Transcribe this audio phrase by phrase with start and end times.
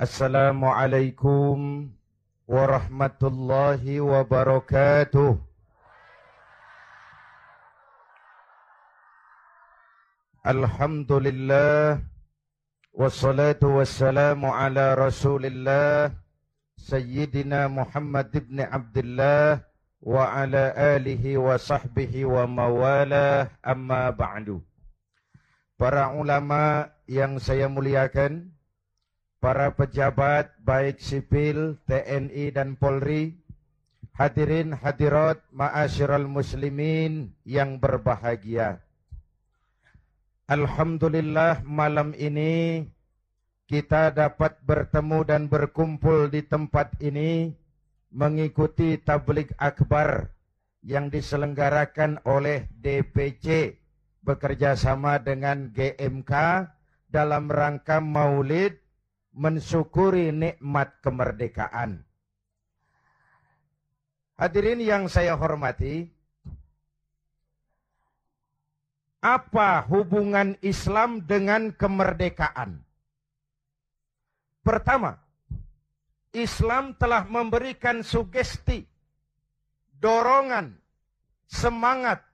[0.00, 1.92] Assalamualaikum
[2.48, 5.36] warahmatullahi wabarakatuh.
[10.40, 12.00] Alhamdulillah
[12.96, 16.16] wassalatu wassalamu ala Rasulillah
[16.80, 19.68] Sayyidina Muhammad ibn Abdullah
[20.00, 24.64] wa ala alihi wa sahbihi wa mawalah amma ba'du.
[25.76, 28.49] Para ulama yang saya muliakan,
[29.40, 33.40] para pejabat baik sipil, TNI dan Polri,
[34.14, 38.84] hadirin hadirat ma'asyiral muslimin yang berbahagia.
[40.44, 42.84] Alhamdulillah malam ini
[43.64, 47.54] kita dapat bertemu dan berkumpul di tempat ini
[48.10, 50.34] mengikuti tablik akbar
[50.82, 53.78] yang diselenggarakan oleh DPC
[54.20, 56.32] bekerja sama dengan GMK
[57.08, 58.76] dalam rangka maulid
[59.34, 62.02] mensyukuri nikmat kemerdekaan.
[64.40, 66.08] Hadirin yang saya hormati,
[69.20, 72.80] apa hubungan Islam dengan kemerdekaan?
[74.64, 75.20] Pertama,
[76.32, 78.88] Islam telah memberikan sugesti,
[80.00, 80.72] dorongan,
[81.44, 82.24] semangat,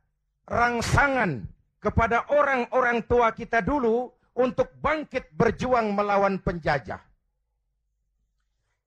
[0.46, 1.42] rangsangan
[1.82, 7.00] kepada orang-orang tua kita dulu untuk bangkit berjuang melawan penjajah.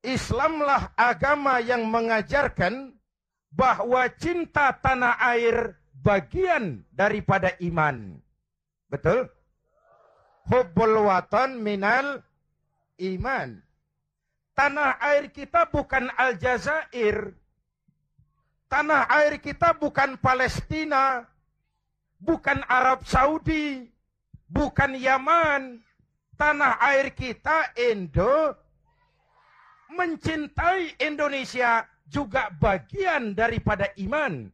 [0.05, 2.95] Islamlah agama yang mengajarkan
[3.51, 8.15] bahwa cinta tanah air bagian daripada iman.
[8.87, 9.27] Betul?
[10.47, 12.23] Hubbul watan minal
[13.01, 13.59] iman.
[14.55, 17.35] Tanah air kita bukan Aljazair.
[18.69, 21.25] Tanah air kita bukan Palestina.
[22.19, 23.87] Bukan Arab Saudi
[24.49, 25.79] bukan Yaman.
[26.39, 28.55] Tanah air kita Indo
[29.91, 34.47] mencintai Indonesia juga bagian daripada iman.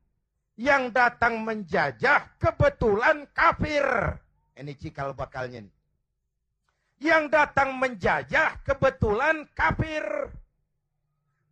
[0.56, 3.86] Yang datang menjajah kebetulan kafir.
[4.56, 5.68] Ini cikal bakalnya.
[6.98, 10.32] Yang datang menjajah kebetulan kafir.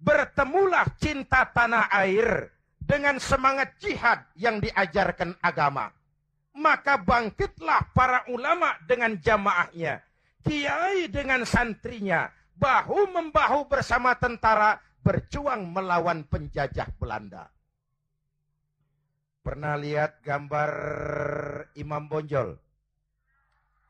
[0.01, 5.93] Bertemulah cinta tanah air dengan semangat jihad yang diajarkan agama
[6.53, 10.01] maka bangkitlah para ulama dengan jamaahnya,
[10.45, 17.49] kiai dengan santrinya, bahu membahu bersama tentara berjuang melawan penjajah Belanda.
[19.43, 20.71] Pernah lihat gambar
[21.75, 22.55] Imam Bonjol?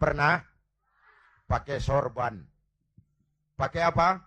[0.01, 0.41] Pernah?
[1.45, 2.41] Pakai sorban.
[3.53, 4.17] Pakai apa?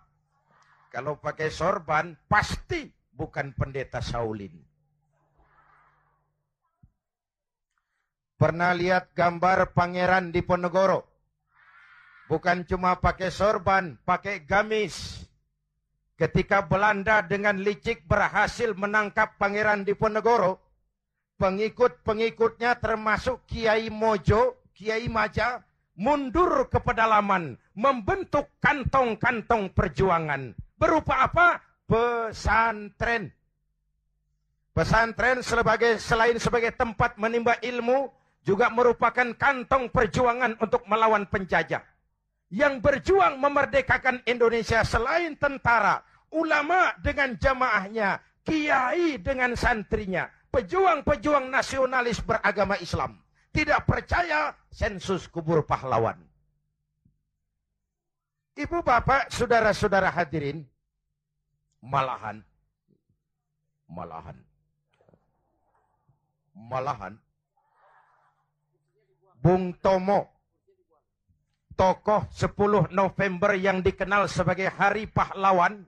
[0.87, 4.66] Kalau pakai sorban, pasti bukan pendeta Saulin.
[8.37, 11.09] Pernah lihat gambar pangeran di Ponegoro?
[12.29, 15.25] Bukan cuma pakai sorban, pakai gamis.
[16.13, 20.61] Ketika Belanda dengan licik berhasil menangkap pangeran di Ponegoro,
[21.41, 25.65] pengikut-pengikutnya termasuk Kiai Mojo, Kiai Maja,
[25.97, 30.53] mundur ke pedalaman, membentuk kantong-kantong perjuangan.
[30.77, 31.57] Berupa apa?
[31.89, 33.33] Pesantren.
[34.77, 38.13] Pesantren sebagai selain sebagai tempat menimba ilmu,
[38.47, 41.83] juga merupakan kantong perjuangan untuk melawan penjajah.
[42.47, 45.99] Yang berjuang memerdekakan Indonesia selain tentara,
[46.31, 53.19] ulama dengan jamaahnya, kiai dengan santrinya, pejuang-pejuang nasionalis beragama Islam.
[53.51, 56.15] Tidak percaya sensus kubur pahlawan.
[58.55, 60.63] Ibu bapak, saudara-saudara hadirin,
[61.83, 62.39] malahan,
[63.91, 64.39] malahan,
[66.55, 67.19] malahan,
[69.47, 70.27] Bung Tomo,
[71.79, 75.87] tokoh 10 November yang dikenal sebagai Hari Pahlawan.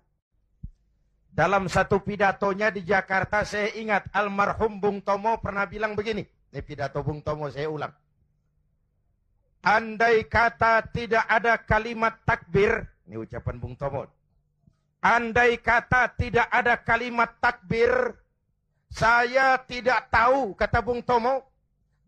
[1.27, 6.23] Dalam satu pidatonya di Jakarta, saya ingat almarhum Bung Tomo pernah bilang begini.
[6.23, 7.91] Ini pidato Bung Tomo saya ulang.
[9.59, 14.07] Andai kata tidak ada kalimat takbir, ini ucapan Bung Tomo.
[15.03, 17.91] Andai kata tidak ada kalimat takbir,
[18.87, 21.48] saya tidak tahu, kata Bung Tomo,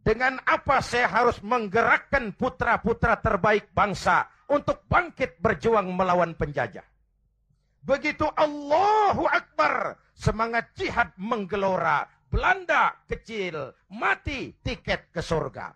[0.01, 6.85] dengan apa saya harus menggerakkan putra-putra terbaik bangsa untuk bangkit berjuang melawan penjajah.
[7.81, 12.05] Begitu Allahu Akbar, semangat jihad menggelora.
[12.31, 15.73] Belanda kecil, mati tiket ke surga.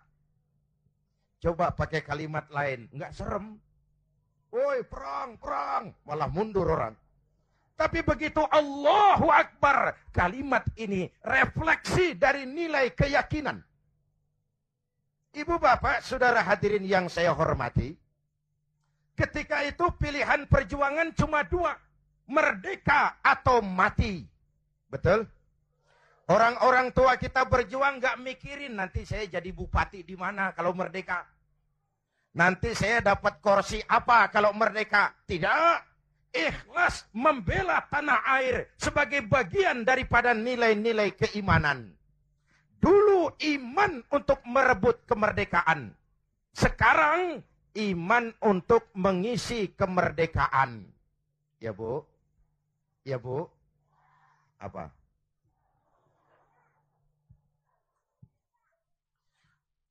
[1.42, 3.60] Coba pakai kalimat lain, nggak serem.
[4.54, 6.96] Woi perang, perang, malah mundur orang.
[7.76, 13.60] Tapi begitu Allahu Akbar, kalimat ini refleksi dari nilai keyakinan.
[15.36, 17.92] Ibu bapak, saudara hadirin yang saya hormati.
[19.12, 21.76] Ketika itu pilihan perjuangan cuma dua.
[22.24, 24.24] Merdeka atau mati.
[24.88, 25.28] Betul?
[26.26, 31.22] Orang-orang tua kita berjuang nggak mikirin nanti saya jadi bupati di mana kalau merdeka.
[32.34, 35.12] Nanti saya dapat kursi apa kalau merdeka.
[35.28, 35.84] Tidak.
[36.32, 41.92] Ikhlas membela tanah air sebagai bagian daripada nilai-nilai keimanan.
[42.80, 45.90] Dulu iman untuk merebut kemerdekaan.
[46.52, 47.42] Sekarang
[47.76, 50.88] iman untuk mengisi kemerdekaan.
[51.60, 52.04] Ya Bu?
[53.04, 53.48] Ya Bu?
[54.56, 54.92] Apa?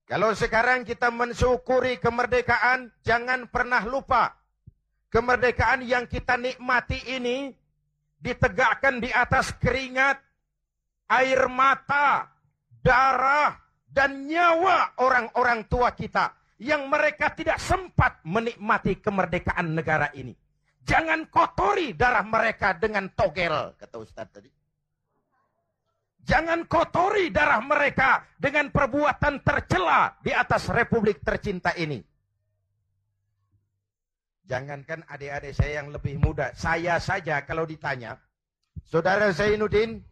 [0.06, 4.38] Kalau sekarang kita mensyukuri kemerdekaan, jangan pernah lupa.
[5.10, 7.50] Kemerdekaan yang kita nikmati ini
[8.22, 10.22] ditegakkan di atas keringat,
[11.10, 12.35] air mata,
[12.86, 13.58] darah,
[13.90, 20.38] dan nyawa orang-orang tua kita yang mereka tidak sempat menikmati kemerdekaan negara ini.
[20.86, 24.54] Jangan kotori darah mereka dengan togel, kata Ustaz tadi.
[26.26, 32.02] Jangan kotori darah mereka dengan perbuatan tercela di atas republik tercinta ini.
[34.46, 38.22] Jangankan adik-adik saya yang lebih muda, saya saja kalau ditanya,
[38.86, 40.06] Saudara Zainuddin,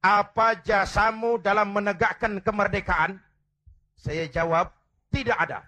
[0.00, 3.20] apa jasamu dalam menegakkan kemerdekaan?
[3.96, 4.70] Saya jawab,
[5.12, 5.60] tidak ada.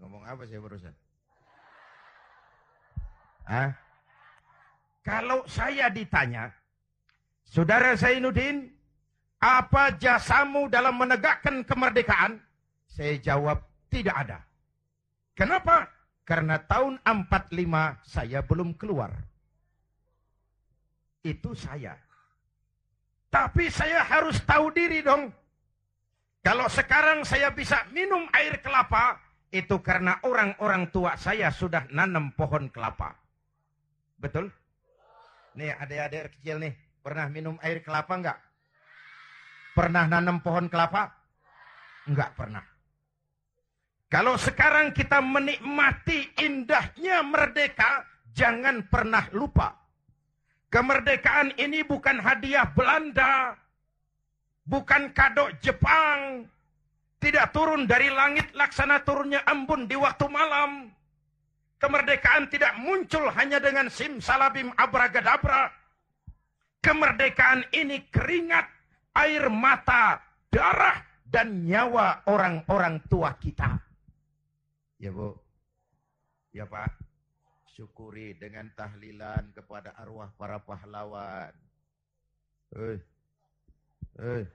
[0.00, 0.94] Ngomong apa saya barusan?
[3.48, 3.70] Hah?
[5.02, 6.54] Kalau saya ditanya,
[7.42, 8.70] Saudara Zainuddin,
[9.42, 12.40] apa jasamu dalam menegakkan kemerdekaan?
[12.88, 13.60] Saya jawab,
[13.92, 14.38] tidak ada.
[15.36, 15.91] Kenapa?
[16.22, 17.50] Karena tahun 45
[18.06, 19.10] saya belum keluar
[21.22, 21.94] itu saya.
[23.32, 25.32] Tapi saya harus tahu diri dong.
[26.42, 29.18] Kalau sekarang saya bisa minum air kelapa,
[29.54, 33.14] itu karena orang-orang tua saya sudah nanam pohon kelapa.
[34.18, 34.50] Betul?
[35.54, 38.38] Nih adik-adik kecil nih, pernah minum air kelapa enggak?
[39.72, 41.14] Pernah nanam pohon kelapa?
[42.10, 42.71] Enggak pernah.
[44.12, 48.04] Kalau sekarang kita menikmati indahnya merdeka,
[48.36, 49.82] jangan pernah lupa
[50.72, 53.52] Kemerdekaan ini bukan hadiah Belanda,
[54.64, 56.48] bukan kado Jepang,
[57.20, 60.88] tidak turun dari langit laksana turunnya embun di waktu malam.
[61.76, 65.68] Kemerdekaan tidak muncul hanya dengan simsalabim abragadabra.
[66.80, 68.64] Kemerdekaan ini keringat,
[69.12, 73.91] air mata, darah, dan nyawa orang-orang tua kita.
[75.02, 75.34] Ya Bu,
[76.54, 76.94] ya Pak
[77.74, 81.50] syukuri dengan tahlilan kepada arwah para pahlawan.
[82.70, 83.02] Eh,
[84.22, 84.46] eh,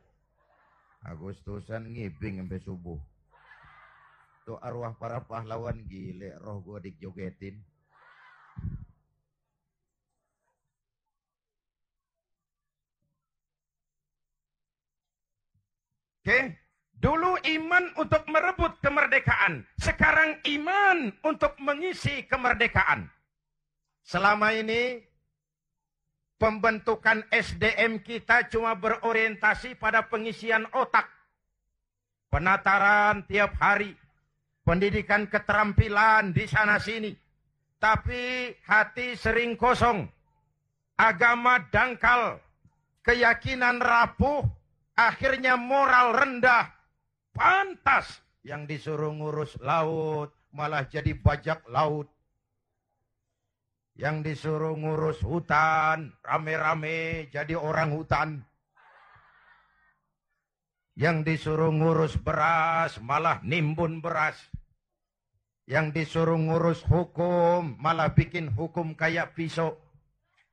[1.03, 2.95] Agustusan ngibing sampai subuh.
[4.47, 7.59] Tuh arwah para pahlawan gile, roh gua dijogetin.
[16.23, 16.66] Oke, okay.
[17.77, 19.61] Iman untuk merebut kemerdekaan.
[19.77, 23.05] Sekarang iman untuk mengisi kemerdekaan.
[24.01, 24.97] Selama ini
[26.41, 31.05] pembentukan SDM kita cuma berorientasi pada pengisian otak.
[32.33, 33.93] Penataran tiap hari.
[34.65, 37.13] Pendidikan keterampilan di sana sini.
[37.77, 40.01] Tapi hati sering kosong.
[40.97, 42.41] Agama dangkal.
[43.05, 44.41] Keyakinan rapuh.
[44.97, 46.76] Akhirnya moral rendah
[47.37, 52.09] pantas yang disuruh ngurus laut malah jadi bajak laut.
[53.97, 58.41] Yang disuruh ngurus hutan rame-rame jadi orang hutan.
[60.97, 64.37] Yang disuruh ngurus beras malah nimbun beras.
[65.69, 69.77] Yang disuruh ngurus hukum malah bikin hukum kayak pisau.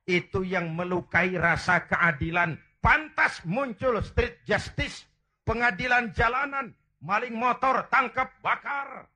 [0.05, 2.61] Itu yang melukai rasa keadilan.
[2.77, 5.09] Pantas muncul street justice
[5.45, 9.07] pengadilan jalanan, maling motor, tangkap, bakar.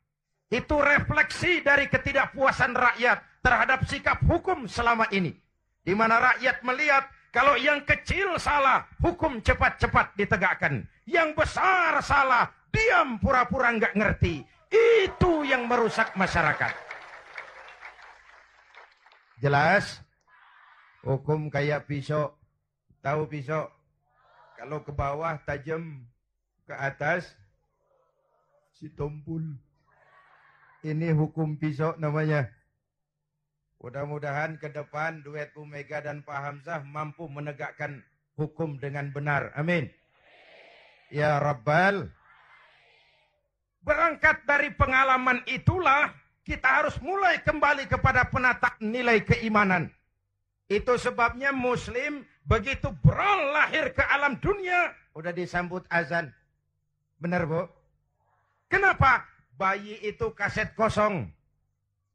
[0.50, 5.34] Itu refleksi dari ketidakpuasan rakyat terhadap sikap hukum selama ini.
[5.84, 10.86] Di mana rakyat melihat kalau yang kecil salah, hukum cepat-cepat ditegakkan.
[11.06, 14.42] Yang besar salah, diam pura-pura nggak ngerti.
[14.70, 16.74] Itu yang merusak masyarakat.
[19.42, 20.02] Jelas?
[21.06, 22.34] Hukum kayak pisau.
[23.00, 23.70] Tahu pisau?
[24.60, 26.04] Kalau ke bawah tajam,
[26.70, 27.34] ke atas
[28.78, 29.42] si tompul.
[30.86, 32.46] Ini hukum pisau namanya.
[33.82, 38.06] Mudah-mudahan ke depan duet Bu Mega dan Pak Hamzah mampu menegakkan
[38.38, 39.50] hukum dengan benar.
[39.58, 39.90] Amin.
[41.10, 42.06] Ya Rabbal.
[43.82, 46.14] Berangkat dari pengalaman itulah
[46.46, 49.90] kita harus mulai kembali kepada penata nilai keimanan.
[50.70, 54.94] Itu sebabnya muslim begitu beral lahir ke alam dunia.
[55.18, 56.30] Udah disambut azan.
[57.20, 57.68] Benar bu?
[58.72, 59.28] Kenapa?
[59.60, 61.28] Bayi itu kaset kosong.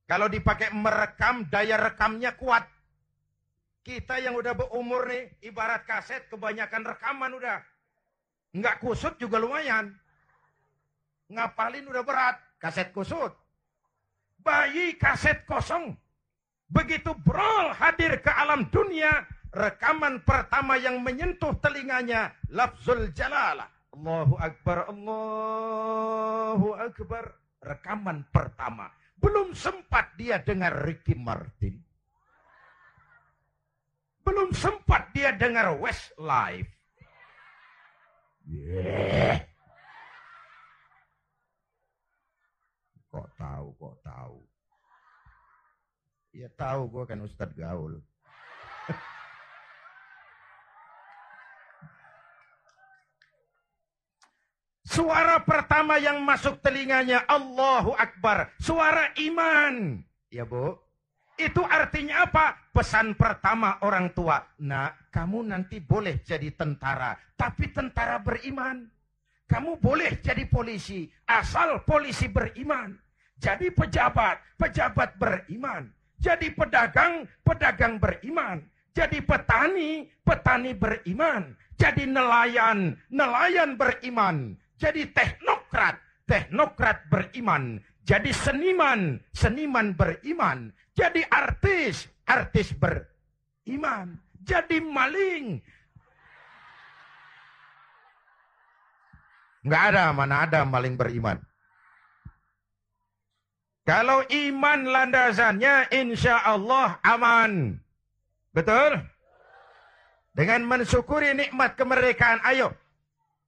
[0.08, 2.64] Kalau dipakai merekam, daya rekamnya kuat.
[3.84, 7.60] Kita yang udah berumur nih, ibarat kaset, kebanyakan rekaman udah.
[8.56, 9.92] Nggak kusut juga lumayan.
[11.28, 13.32] Ngapalin udah berat, kaset kusut.
[14.40, 15.92] Bayi kaset kosong.
[16.72, 23.73] Begitu brol hadir ke alam dunia, rekaman pertama yang menyentuh telinganya, lafzul jalalah.
[23.94, 27.24] Allahu Akbar, Allahu Akbar.
[27.64, 28.90] Rekaman pertama.
[29.16, 31.80] Belum sempat dia dengar Ricky Martin.
[34.20, 36.68] Belum sempat dia dengar Westlife.
[38.44, 39.40] Yeah.
[43.08, 44.38] Kok tahu, kok tahu.
[46.34, 48.02] Ya tahu gue kan Ustadz Gaul.
[54.94, 58.54] Suara pertama yang masuk telinganya Allahu Akbar.
[58.62, 59.98] Suara iman.
[60.30, 60.78] Ya bu.
[61.34, 62.54] Itu artinya apa?
[62.70, 64.38] Pesan pertama orang tua.
[64.62, 67.18] Nak, kamu nanti boleh jadi tentara.
[67.34, 68.86] Tapi tentara beriman.
[69.50, 71.10] Kamu boleh jadi polisi.
[71.26, 72.94] Asal polisi beriman.
[73.42, 74.38] Jadi pejabat.
[74.54, 75.90] Pejabat beriman.
[76.22, 77.26] Jadi pedagang.
[77.42, 78.62] Pedagang beriman.
[78.94, 80.06] Jadi petani.
[80.22, 81.50] Petani beriman.
[81.74, 82.94] Jadi nelayan.
[83.10, 84.54] Nelayan beriman
[84.84, 85.96] jadi teknokrat,
[86.28, 87.80] teknokrat beriman.
[88.04, 90.68] Jadi seniman, seniman beriman.
[90.92, 94.20] Jadi artis, artis beriman.
[94.44, 95.64] Jadi maling.
[99.64, 101.40] Enggak ada, mana ada maling beriman.
[103.88, 107.80] Kalau iman landasannya insya Allah aman.
[108.52, 109.00] Betul?
[110.36, 112.76] Dengan mensyukuri nikmat kemerdekaan, ayo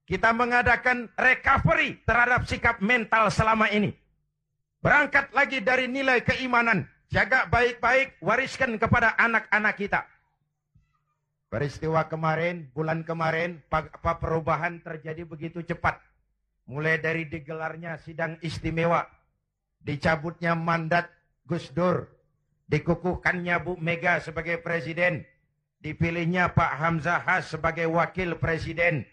[0.07, 3.91] kita mengadakan recovery terhadap sikap mental selama ini.
[4.79, 6.87] Berangkat lagi dari nilai keimanan.
[7.11, 10.07] Jaga baik-baik, wariskan kepada anak-anak kita.
[11.47, 15.99] Peristiwa kemarin, bulan kemarin, apa perubahan terjadi begitu cepat.
[16.67, 19.07] Mulai dari digelarnya sidang istimewa.
[19.83, 21.07] Dicabutnya mandat
[21.47, 22.07] Gus Dur.
[22.67, 25.23] Dikukuhkannya Bu Mega sebagai presiden.
[25.79, 29.07] Dipilihnya Pak Hamzah Has sebagai wakil presiden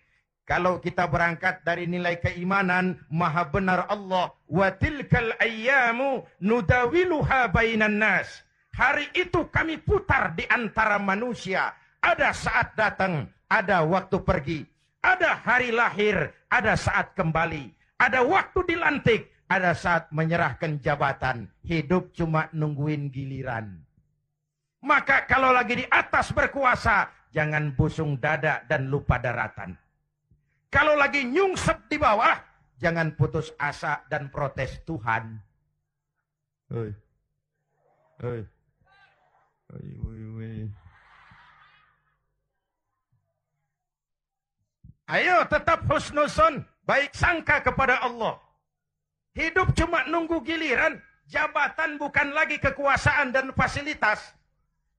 [0.45, 4.29] kalau kita berangkat dari nilai keimanan, maha benar Allah.
[4.45, 8.45] Wa tilkal ayyamu nudawiluha bainan nas.
[8.77, 11.73] Hari itu kami putar di antara manusia.
[12.05, 14.61] Ada saat datang, ada waktu pergi.
[15.01, 17.73] Ada hari lahir, ada saat kembali.
[17.97, 21.49] Ada waktu dilantik, ada saat menyerahkan jabatan.
[21.65, 23.81] Hidup cuma nungguin giliran.
[24.85, 29.84] Maka kalau lagi di atas berkuasa, jangan busung dada dan lupa daratan.
[30.75, 32.35] Kalau lagi nyungsep di bawah,
[32.83, 35.39] jangan putus asa dan protes Tuhan.
[36.75, 36.91] Oi.
[38.27, 38.41] Oi.
[39.71, 40.55] Oi, oi, oi.
[45.15, 48.43] Ayo tetap husnuson, baik sangka kepada Allah.
[49.39, 50.99] Hidup cuma nunggu giliran,
[51.31, 54.35] jabatan bukan lagi kekuasaan dan fasilitas.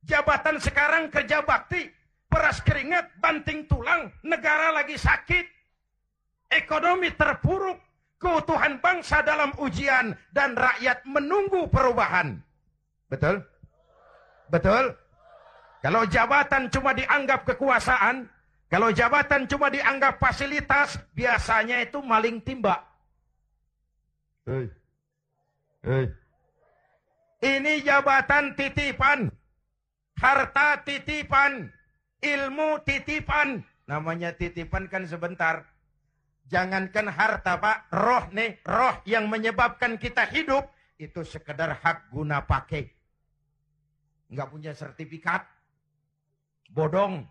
[0.07, 1.91] Jabatan sekarang kerja bakti,
[2.31, 5.54] peras keringat, banting tulang, negara lagi sakit,
[6.55, 7.77] ekonomi terpuruk,
[8.17, 12.39] keutuhan bangsa dalam ujian, dan rakyat menunggu perubahan.
[13.11, 13.43] Betul?
[14.49, 14.95] Betul?
[15.85, 18.25] Kalau jabatan cuma dianggap kekuasaan,
[18.65, 22.81] kalau jabatan cuma dianggap fasilitas, biasanya itu maling timba.
[24.45, 24.65] Hey.
[25.85, 26.05] Hey.
[27.45, 29.29] Ini jabatan titipan,
[30.17, 31.69] harta titipan,
[32.25, 33.61] ilmu titipan.
[33.85, 35.61] Namanya titipan kan sebentar.
[36.45, 40.69] Jangankan harta pak, roh nih, roh yang menyebabkan kita hidup,
[41.01, 42.85] itu sekedar hak guna pakai.
[44.29, 45.41] Enggak punya sertifikat.
[46.69, 47.25] Bodong.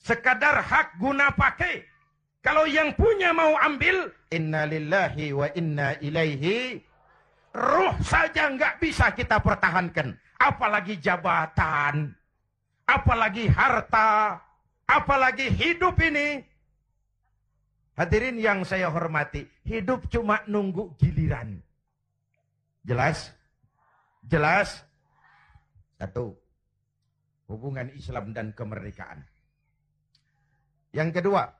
[0.00, 1.86] Sekadar hak guna pakai.
[2.40, 6.80] Kalau yang punya mau ambil, innalillahi wa inna ilaihi.
[7.52, 10.16] Roh saja nggak bisa kita pertahankan.
[10.40, 12.16] Apalagi jabatan.
[12.88, 14.40] Apalagi harta.
[14.88, 16.49] Apalagi hidup ini.
[18.00, 21.60] Hadirin yang saya hormati, hidup cuma nunggu giliran.
[22.80, 23.28] Jelas?
[24.24, 24.80] Jelas?
[26.00, 26.32] Satu,
[27.44, 29.20] hubungan Islam dan kemerdekaan.
[30.96, 31.52] Yang kedua,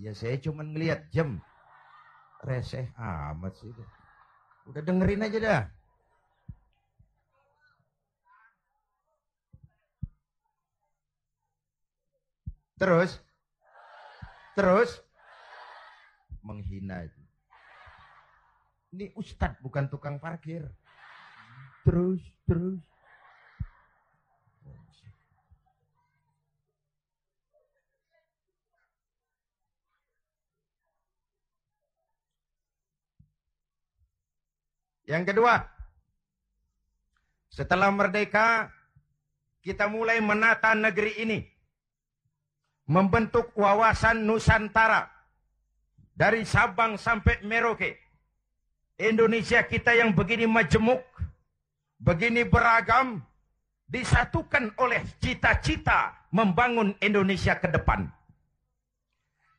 [0.00, 1.44] ya saya cuma ngelihat jam.
[2.48, 3.68] Reseh amat sih.
[4.72, 5.62] Udah dengerin aja dah.
[12.78, 13.18] Terus,
[14.54, 15.02] terus
[16.46, 17.22] menghina itu.
[18.94, 20.62] Ini ustadz bukan tukang parkir.
[21.82, 22.78] Terus, terus.
[35.08, 35.64] Yang kedua,
[37.48, 38.70] setelah merdeka,
[39.64, 41.57] kita mulai menata negeri ini.
[42.88, 45.04] Membentuk wawasan Nusantara.
[46.16, 48.00] Dari Sabang sampai Merauke.
[48.98, 51.04] Indonesia kita yang begini majemuk,
[52.02, 53.22] begini beragam,
[53.86, 58.10] disatukan oleh cita-cita membangun Indonesia ke depan.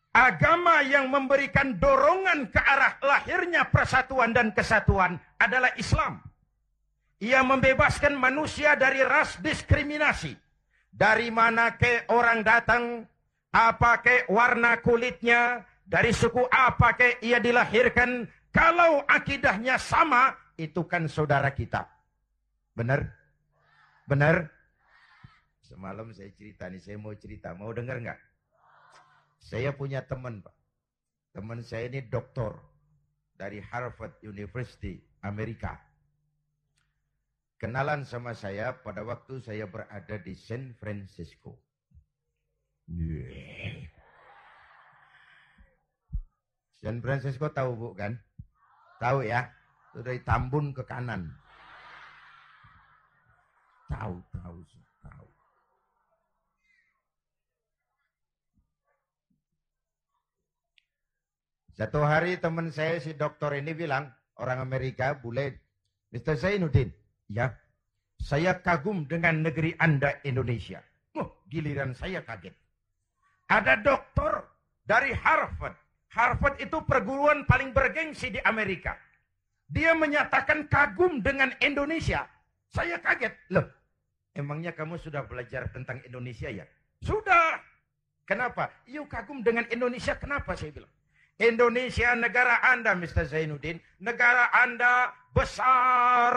[0.09, 6.19] Agama yang memberikan dorongan ke arah lahirnya persatuan dan kesatuan adalah Islam.
[7.21, 10.33] Ia membebaskan manusia dari ras diskriminasi.
[10.89, 13.05] Dari mana ke orang datang,
[13.49, 21.09] apa ke warna kulitnya, dari suku apa ke ia dilahirkan, kalau akidahnya sama, itu kan
[21.09, 21.85] saudara kita.
[22.77, 23.09] Benar?
[24.05, 24.49] Benar?
[25.65, 27.53] Semalam saya cerita nih, saya mau cerita.
[27.53, 28.19] Mau dengar nggak?
[29.39, 30.55] Saya punya teman, Pak.
[31.33, 32.57] Teman saya ini doktor
[33.37, 35.77] dari Harvard University, Amerika.
[37.61, 41.68] Kenalan sama saya pada waktu saya berada di San Francisco.
[42.89, 43.85] Yeah.
[46.81, 48.17] San Francisco tahu bu kan?
[48.97, 49.45] Tahu ya?
[49.93, 51.29] Itu dari Tambun ke kanan.
[53.89, 54.57] Tahu, tahu,
[55.01, 55.27] tahu.
[61.79, 65.63] Satu hari teman saya si dokter ini bilang, orang Amerika, bule,
[66.11, 66.35] Mr.
[66.35, 66.91] Zainuddin,
[67.31, 67.55] ya,
[68.19, 70.83] saya kagum dengan negeri Anda Indonesia.
[71.15, 72.58] Oh, giliran saya kaget.
[73.49, 74.45] Ada dokter
[74.85, 75.73] dari Harvard.
[76.13, 78.93] Harvard itu perguruan paling bergengsi di Amerika.
[79.69, 82.29] Dia menyatakan kagum dengan Indonesia.
[82.69, 83.33] Saya kaget.
[83.49, 83.65] Loh,
[84.37, 86.65] emangnya kamu sudah belajar tentang Indonesia ya?
[87.01, 87.57] Sudah.
[88.25, 88.69] Kenapa?
[88.85, 90.13] Yuk kagum dengan Indonesia.
[90.17, 90.93] Kenapa saya bilang?
[91.41, 93.25] Indonesia negara Anda, Mr.
[93.25, 93.81] Zainuddin.
[94.01, 96.35] Negara Anda besar.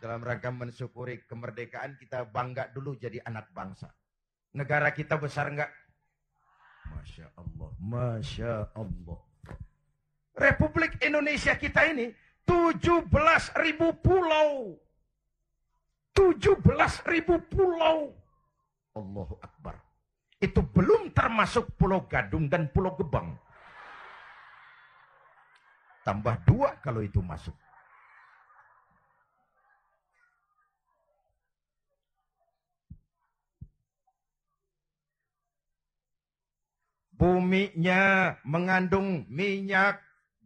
[0.00, 3.92] Dalam rangka mensyukuri kemerdekaan, kita bangga dulu jadi anak bangsa.
[4.50, 5.70] Negara kita besar enggak?
[6.90, 9.20] Masya Allah, Masya Allah.
[10.34, 12.10] Republik Indonesia kita ini
[12.42, 13.06] 17
[13.62, 14.74] ribu pulau.
[16.16, 16.58] 17
[17.06, 18.10] ribu pulau.
[18.98, 19.78] Allahu Akbar.
[20.40, 23.36] Itu belum termasuk Pulau Gadung dan Pulau Gebang.
[26.00, 27.52] Tambah dua kalau itu masuk.
[37.50, 39.98] Buminya mengandung minyak,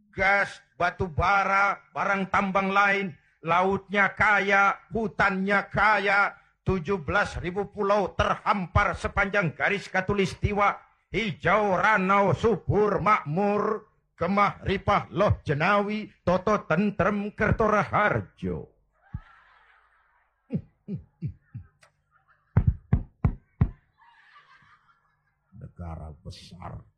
[0.09, 3.13] gas, batu bara, barang tambang lain.
[3.45, 6.33] Lautnya kaya, hutannya kaya,
[6.65, 7.05] 17
[7.45, 10.81] ribu pulau terhampar sepanjang garis katulistiwa.
[11.13, 13.85] Hijau, ranau, subur, makmur.
[14.17, 18.65] Kemah, ripah, loh, jenawi, toto, tentrem, kertora, harjo.
[25.53, 26.94] Negara besar.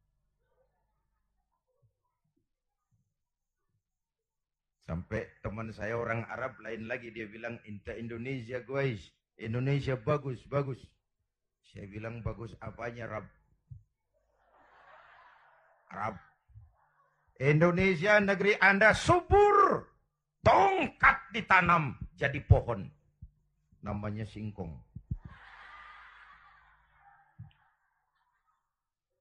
[4.87, 9.11] Sampai teman saya orang Arab lain lagi dia bilang, Inta Indonesia guys.
[9.35, 10.79] Indonesia bagus, bagus.
[11.67, 13.27] Saya bilang bagus apanya, Rab?
[15.91, 16.15] Arab.
[17.35, 19.83] Indonesia negeri Anda subur.
[20.47, 22.87] Tongkat ditanam jadi pohon.
[23.83, 24.71] Namanya singkong.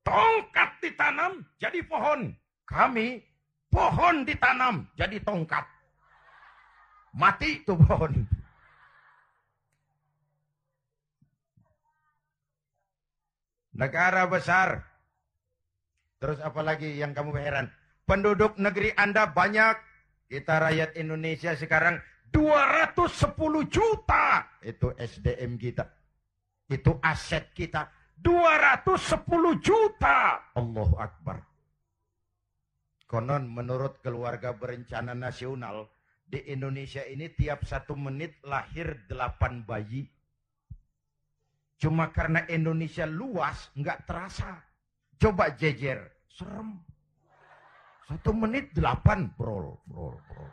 [0.07, 2.31] Tongkat ditanam jadi pohon.
[2.63, 3.19] Kami
[3.77, 5.69] pohon ditanam jadi tongkat.
[7.13, 8.25] Mati tuh pohon.
[13.77, 14.81] Negara besar.
[16.17, 17.69] Terus apa lagi yang kamu heran?
[18.09, 19.77] Penduduk negeri Anda banyak.
[20.27, 22.01] Kita rakyat Indonesia sekarang
[22.33, 23.37] 210
[23.69, 24.49] juta.
[24.65, 25.85] Itu SDM kita.
[26.73, 27.93] Itu aset kita.
[28.17, 30.41] 210 juta.
[30.57, 31.56] Allahu Akbar.
[33.07, 35.91] Konon menurut keluarga berencana nasional.
[36.27, 40.11] Di Indonesia ini tiap satu menit lahir delapan bayi
[41.77, 44.65] Cuma karena Indonesia luas, nggak terasa.
[45.21, 46.01] Coba jejer,
[46.33, 46.81] serem.
[48.09, 50.47] Satu menit delapan, bro, bro, bro.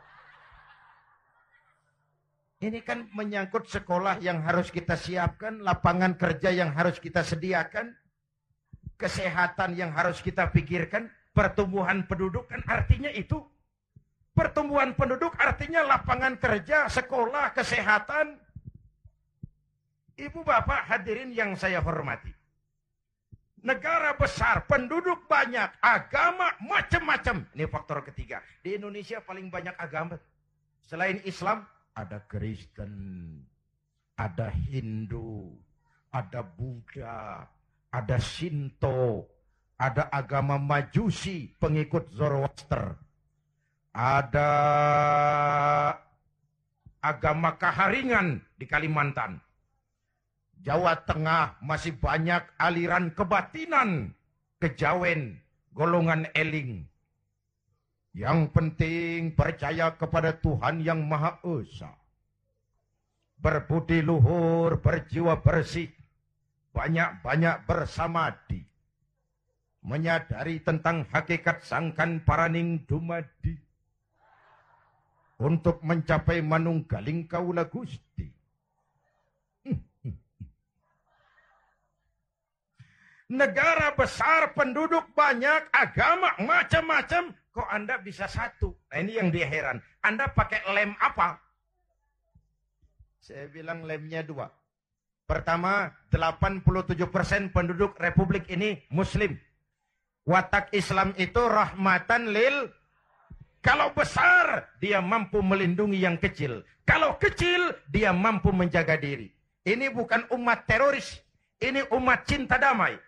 [2.60, 7.92] Ini kan menyangkut sekolah yang harus kita siapkan, lapangan kerja yang harus kita sediakan,
[8.96, 13.42] kesehatan yang harus kita pikirkan, pertumbuhan penduduk kan artinya itu.
[14.34, 18.34] Pertumbuhan penduduk artinya lapangan kerja, sekolah, kesehatan.
[20.14, 22.30] Ibu bapak hadirin yang saya hormati.
[23.62, 27.46] Negara besar, penduduk banyak, agama macam-macam.
[27.54, 28.42] Ini faktor ketiga.
[28.62, 30.18] Di Indonesia paling banyak agama.
[30.82, 32.92] Selain Islam, ada Kristen,
[34.18, 35.54] ada Hindu,
[36.10, 37.46] ada Buddha,
[37.94, 39.30] ada Shinto,
[39.84, 42.96] ada agama Majusi, pengikut Zoroaster,
[43.92, 44.50] ada
[47.04, 49.44] agama Kaharingan di Kalimantan.
[50.64, 54.16] Jawa Tengah masih banyak aliran kebatinan,
[54.56, 55.36] kejawen,
[55.76, 56.88] golongan eling.
[58.16, 61.92] Yang penting percaya kepada Tuhan yang Maha Esa.
[63.36, 65.92] Berbudi luhur, berjiwa bersih,
[66.72, 68.64] banyak-banyak bersamadi
[69.84, 73.52] menyadari tentang hakikat sangkan paraning dumadi
[75.36, 78.24] untuk mencapai manunggaling kaula Gusti.
[83.28, 88.72] Negara besar, penduduk banyak, agama macam-macam, kok Anda bisa satu?
[88.88, 89.84] Nah ini yang dia heran.
[90.00, 91.36] Anda pakai lem apa?
[93.20, 94.48] Saya bilang lemnya dua.
[95.24, 99.40] Pertama, 87% penduduk republik ini muslim.
[100.24, 102.72] Watak Islam itu rahmatan lil
[103.64, 106.64] kalau besar dia mampu melindungi yang kecil.
[106.84, 109.32] Kalau kecil dia mampu menjaga diri.
[109.64, 111.20] Ini bukan umat teroris,
[111.60, 113.00] ini umat cinta damai.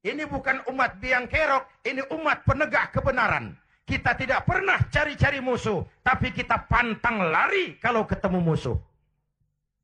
[0.00, 3.58] Ini bukan umat biang kerok, ini umat penegak kebenaran.
[3.82, 8.78] Kita tidak pernah cari-cari musuh, tapi kita pantang lari kalau ketemu musuh.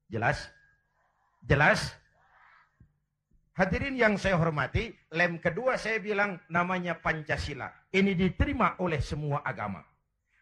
[0.06, 0.46] Jelas?
[1.42, 1.98] Jelas?
[3.56, 7.72] Hadirin yang saya hormati, lem kedua saya bilang namanya Pancasila.
[7.88, 9.80] Ini diterima oleh semua agama.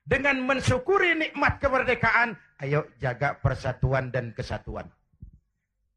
[0.03, 4.90] Dengan mensyukuri nikmat kemerdekaan, ayo jaga persatuan dan kesatuan.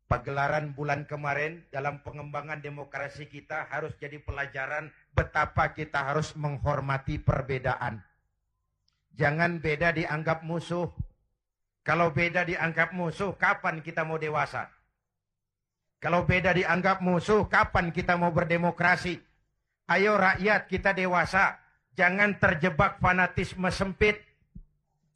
[0.06, 7.97] Pagelaran bulan kemarin dalam pengembangan demokrasi kita harus jadi pelajaran betapa kita harus menghormati perbedaan.
[9.17, 10.93] Jangan beda dianggap musuh.
[11.82, 14.76] Kalau beda dianggap musuh, kapan kita mau dewasa?
[15.97, 19.17] Kalau beda dianggap musuh, kapan kita mau berdemokrasi?
[19.89, 21.57] Ayo rakyat kita dewasa.
[21.97, 24.21] Jangan terjebak fanatisme sempit.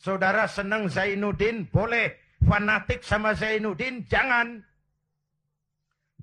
[0.01, 2.17] Saudara senang Zainuddin, boleh.
[2.41, 4.57] Fanatik sama Zainuddin, jangan.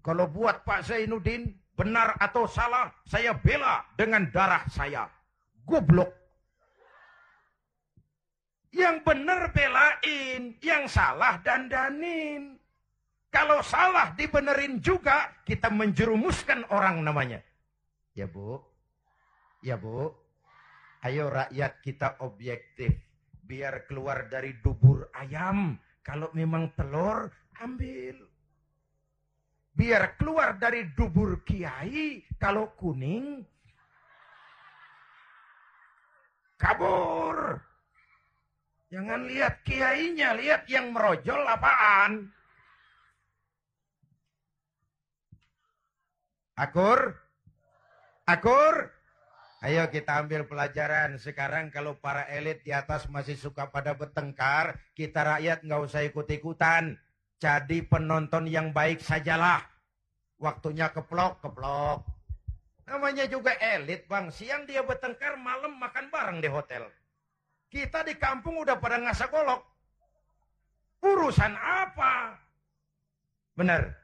[0.03, 5.07] Kalau buat Pak Zainuddin, benar atau salah, saya bela dengan darah saya.
[5.63, 6.11] Goblok.
[8.75, 12.58] Yang benar belain, yang salah dandanin.
[13.29, 17.45] Kalau salah dibenerin juga, kita menjerumuskan orang namanya.
[18.17, 18.57] Ya Bu,
[19.61, 20.09] ya Bu,
[21.05, 22.97] ayo rakyat kita objektif.
[23.45, 25.77] Biar keluar dari dubur ayam.
[26.05, 27.29] Kalau memang telur,
[27.61, 28.17] ambil.
[29.77, 33.45] Biar keluar dari dubur kiai, kalau kuning,
[36.59, 37.63] kabur.
[38.89, 42.33] Jangan lihat kiainya, lihat yang merojol apaan.
[46.59, 47.15] Akur?
[48.27, 48.91] Akur?
[49.63, 51.15] Ayo kita ambil pelajaran.
[51.15, 56.99] Sekarang kalau para elit di atas masih suka pada bertengkar, kita rakyat nggak usah ikut-ikutan.
[57.39, 59.63] Jadi penonton yang baik sajalah.
[60.43, 62.03] Waktunya keplok, keplok.
[62.91, 64.27] Namanya juga elit bang.
[64.35, 66.91] Siang dia bertengkar, malam makan bareng di hotel.
[67.71, 69.63] Kita di kampung udah pada ngasa golok.
[71.07, 72.35] Urusan apa?
[73.55, 73.95] Benar.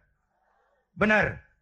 [0.94, 1.53] Benar.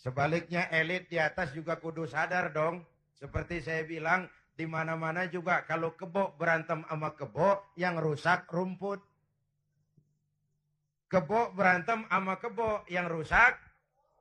[0.00, 2.80] Sebaliknya elit di atas juga kudu sadar dong.
[3.20, 9.04] Seperti saya bilang, di mana-mana juga kalau kebo berantem sama kebo, yang rusak rumput.
[11.12, 13.60] Kebo berantem sama kebo, yang rusak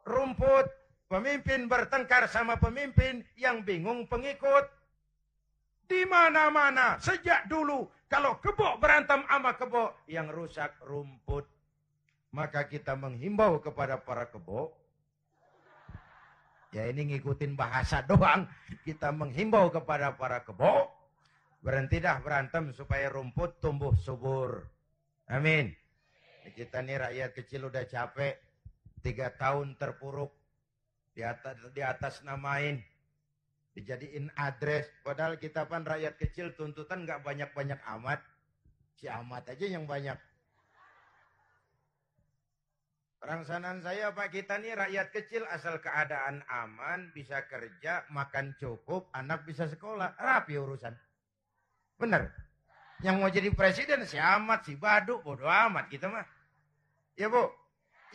[0.03, 0.67] rumput.
[1.07, 4.67] Pemimpin bertengkar sama pemimpin, yang bingung pengikut.
[5.87, 11.47] Di mana-mana, sejak dulu, kalau kebo berantem sama kebo, yang rusak rumput.
[12.35, 14.75] Maka kita menghimbau kepada para kebo,
[16.69, 18.45] Ya ini ngikutin bahasa doang.
[18.85, 20.89] Kita menghimbau kepada para kebo.
[21.59, 24.63] Berhenti dah berantem supaya rumput tumbuh subur.
[25.27, 25.75] Amin.
[26.55, 28.39] Kita nih rakyat kecil udah capek.
[28.99, 30.27] tiga tahun terpuruk
[31.15, 32.83] di atas di atas namain
[33.71, 38.19] dijadiin address padahal kita pan rakyat kecil tuntutan nggak banyak-banyak amat
[38.99, 40.19] si amat aja yang banyak
[43.19, 49.43] Rangsanan saya Pak kita nih rakyat kecil asal keadaan aman, bisa kerja, makan cukup, anak
[49.43, 50.95] bisa sekolah, rapi urusan.
[51.99, 52.31] Bener.
[53.03, 56.23] Yang mau jadi presiden si amat, si badu, bodo amat kita mah.
[57.19, 57.51] Ya Bu,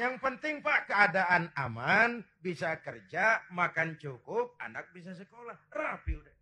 [0.00, 5.56] yang penting Pak keadaan aman, bisa kerja, makan cukup, anak bisa sekolah.
[5.68, 6.36] Rapi udah.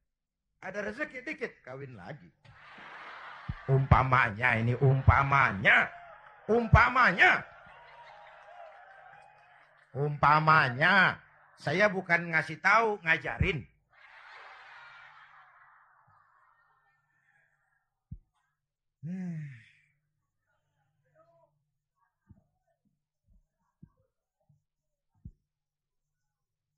[0.63, 2.31] Ada rezeki dikit, kawin lagi.
[3.67, 5.91] Umpamanya ini umpamanya.
[6.47, 7.52] Umpamanya.
[9.93, 11.21] Umpamanya.
[11.61, 13.63] Saya bukan ngasih tahu, ngajarin.
[19.03, 19.53] Hmm.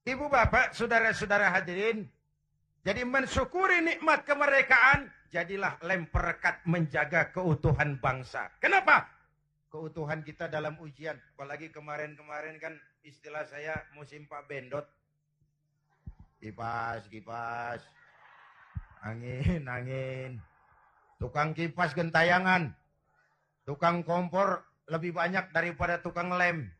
[0.05, 2.05] Ibu bapak, saudara-saudara hadirin.
[2.85, 5.09] Jadi mensyukuri nikmat kemerdekaan.
[5.33, 8.53] Jadilah lem perekat menjaga keutuhan bangsa.
[8.61, 9.09] Kenapa?
[9.75, 11.19] Keutuhan kita dalam ujian.
[11.35, 14.87] Apalagi kemarin-kemarin kan istilah saya musim Pak Bendot.
[16.39, 17.83] Kipas, kipas.
[19.03, 20.39] Angin, angin.
[21.19, 22.71] Tukang kipas gentayangan.
[23.67, 26.71] Tukang kompor lebih banyak daripada tukang lem.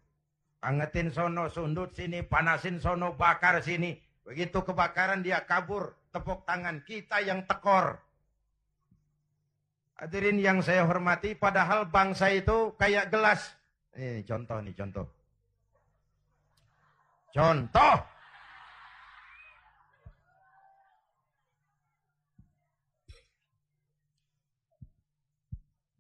[0.63, 3.99] Angetin sono, sundut sini, panasin sono, bakar sini.
[4.23, 8.04] Begitu kebakaran dia kabur, tepuk tangan kita yang tekor.
[9.95, 13.55] Hadirin yang saya hormati, padahal bangsa itu kayak gelas.
[13.95, 15.07] Ini contoh nih, contoh.
[17.31, 17.97] Contoh.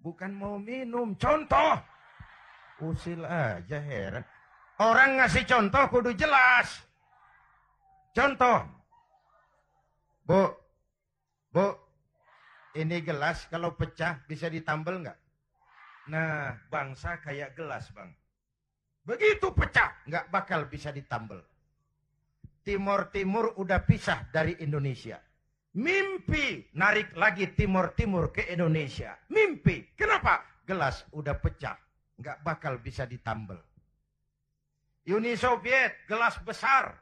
[0.02, 1.78] Bukan mau minum, contoh.
[2.82, 4.26] Usil aja heran.
[4.82, 6.82] Orang ngasih contoh kudu jelas.
[8.10, 8.66] Contoh.
[10.26, 10.50] Bu,
[11.54, 11.83] bu,
[12.74, 15.18] ini gelas kalau pecah bisa ditambal nggak?
[16.10, 18.10] Nah, bangsa kayak gelas bang.
[19.06, 21.40] Begitu pecah, nggak bakal bisa ditambal.
[22.64, 25.20] Timur Timur udah pisah dari Indonesia.
[25.74, 29.18] Mimpi narik lagi Timur Timur ke Indonesia.
[29.28, 29.92] Mimpi.
[29.92, 30.40] Kenapa?
[30.64, 31.76] Gelas udah pecah,
[32.16, 33.60] nggak bakal bisa ditambal.
[35.04, 36.96] Uni Soviet, gelas besar,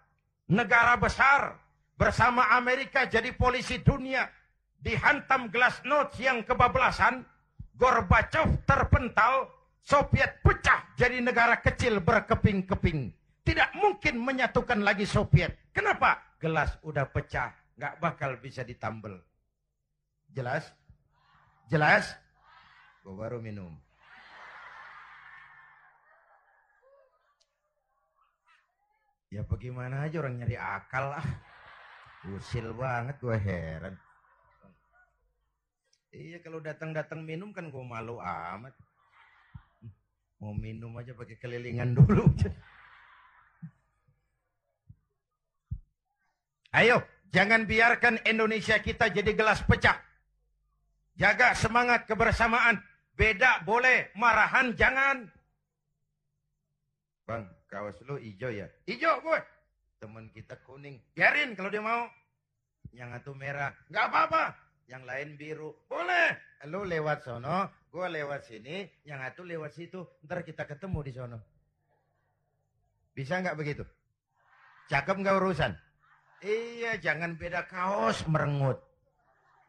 [0.50, 1.54] negara besar,
[1.94, 4.26] bersama Amerika jadi polisi dunia,
[4.82, 7.22] dihantam gelas notes yang kebablasan,
[7.78, 9.48] Gorbachev terpental,
[9.82, 13.10] Soviet pecah jadi negara kecil berkeping-keping.
[13.42, 15.70] Tidak mungkin menyatukan lagi Soviet.
[15.74, 16.38] Kenapa?
[16.38, 19.18] Gelas udah pecah, nggak bakal bisa ditambel.
[20.30, 20.70] Jelas?
[21.66, 22.14] Jelas?
[23.02, 23.74] Gue baru minum.
[29.32, 31.26] Ya bagaimana aja orang nyari akal lah.
[32.36, 33.96] Usil banget gue heran.
[36.12, 38.76] Iya kalau datang-datang minum kan gue malu amat.
[40.44, 42.28] Mau minum aja pakai kelilingan dulu.
[46.76, 47.00] Ayo,
[47.32, 49.96] jangan biarkan Indonesia kita jadi gelas pecah.
[51.16, 52.80] Jaga semangat kebersamaan.
[53.12, 55.28] Beda boleh, marahan jangan.
[57.28, 58.68] Bang, kaos lu hijau ya?
[58.88, 59.40] Hijau gue.
[60.00, 61.00] Teman kita kuning.
[61.16, 62.08] Biarin kalau dia mau.
[62.92, 63.72] Yang satu merah.
[63.88, 64.71] Gak apa-apa.
[64.92, 65.70] Yang lain biru.
[65.88, 66.36] Boleh.
[66.68, 67.88] Lu lewat sono.
[67.88, 68.84] Gue lewat sini.
[69.08, 70.04] Yang satu lewat situ.
[70.28, 71.38] Ntar kita ketemu di sono.
[73.16, 73.88] Bisa nggak begitu?
[74.92, 75.72] Cakep nggak urusan?
[76.44, 78.84] Iya, jangan beda kaos merengut.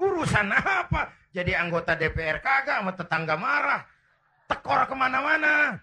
[0.03, 1.15] Urusan apa?
[1.31, 3.87] Jadi anggota DPR kagak sama tetangga marah.
[4.51, 5.79] Tekor ke mana-mana.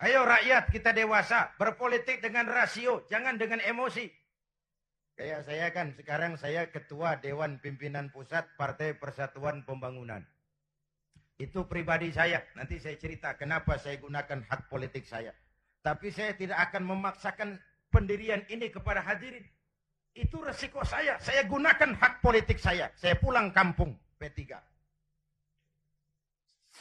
[0.00, 4.08] Ayo rakyat kita dewasa, berpolitik dengan rasio, jangan dengan emosi.
[5.20, 10.24] Kayak saya kan sekarang saya ketua Dewan Pimpinan Pusat Partai Persatuan Pembangunan.
[11.36, 12.40] Itu pribadi saya.
[12.56, 15.36] Nanti saya cerita kenapa saya gunakan hak politik saya.
[15.84, 17.60] Tapi saya tidak akan memaksakan
[17.92, 19.44] pendirian ini kepada hadirin.
[20.16, 21.20] Itu resiko saya.
[21.20, 22.88] Saya gunakan hak politik saya.
[22.96, 24.56] Saya pulang kampung P3.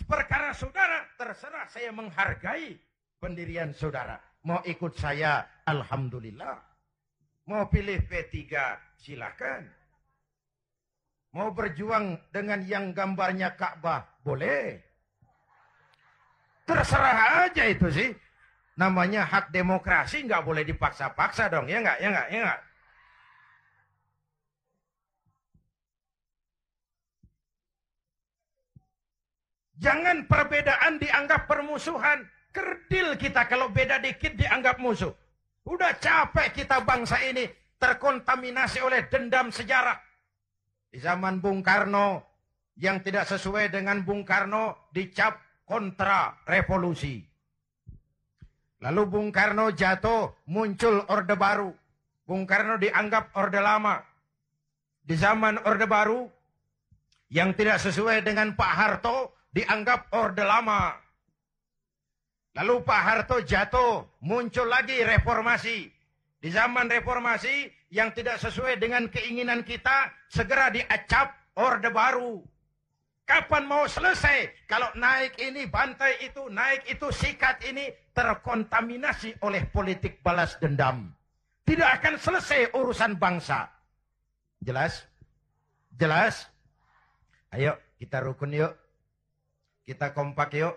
[0.08, 2.80] Perkara saudara, terserah saya menghargai
[3.20, 4.16] pendirian saudara.
[4.48, 6.69] Mau ikut saya, Alhamdulillah.
[7.50, 8.38] Mau pilih P3,
[9.02, 9.66] silakan.
[11.34, 14.78] Mau berjuang dengan yang gambarnya Ka'bah, boleh.
[16.70, 18.14] Terserah aja itu sih.
[18.78, 22.62] Namanya hak demokrasi nggak boleh dipaksa-paksa dong, ya nggak, ya nggak, ya nggak.
[29.82, 32.30] Jangan perbedaan dianggap permusuhan.
[32.54, 35.18] Kerdil kita kalau beda dikit dianggap musuh.
[35.70, 37.46] Udah capek kita bangsa ini
[37.78, 39.96] terkontaminasi oleh dendam sejarah.
[40.90, 42.26] Di zaman Bung Karno,
[42.80, 47.22] yang tidak sesuai dengan Bung Karno dicap kontra revolusi.
[48.82, 51.70] Lalu Bung Karno jatuh, muncul Orde Baru.
[52.26, 54.02] Bung Karno dianggap Orde Lama.
[55.06, 56.26] Di zaman Orde Baru,
[57.30, 60.98] yang tidak sesuai dengan Pak Harto, dianggap Orde Lama.
[62.60, 65.88] Lalu Pak Harto jatuh, muncul lagi reformasi.
[66.44, 72.44] Di zaman reformasi yang tidak sesuai dengan keinginan kita, segera diacap Orde Baru.
[73.24, 74.68] Kapan mau selesai?
[74.68, 81.16] Kalau naik ini, bantai itu, naik itu, sikat ini, terkontaminasi oleh politik balas dendam.
[81.64, 83.72] Tidak akan selesai urusan bangsa.
[84.60, 85.08] Jelas?
[85.96, 86.52] Jelas?
[87.56, 88.76] Ayo, kita rukun yuk.
[89.88, 90.76] Kita kompak yuk.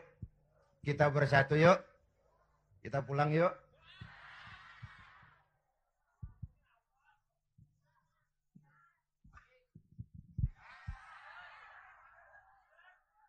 [0.83, 1.79] Kita bersatu yuk.
[2.83, 3.55] Kita pulang yuk.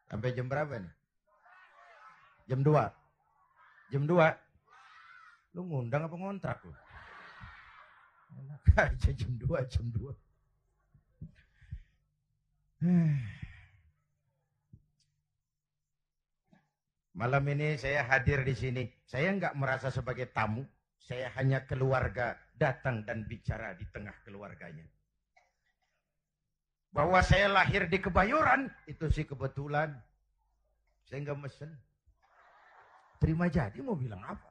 [0.09, 0.93] Sampai jam berapa nih?
[2.49, 2.73] Jam 2.
[3.93, 5.53] Jam 2.
[5.53, 6.73] Lu ngundang apa ngontrak lu?
[8.33, 10.09] Enak aja jam 2, jam 2.
[17.13, 18.83] Malam ini saya hadir di sini.
[19.05, 20.65] Saya nggak merasa sebagai tamu.
[20.97, 24.87] Saya hanya keluarga datang dan bicara di tengah keluarganya.
[26.89, 29.93] Bahwa saya lahir di Kebayoran, itu sih kebetulan.
[31.05, 31.69] Saya nggak mesen.
[33.21, 34.49] Terima jadi mau bilang apa?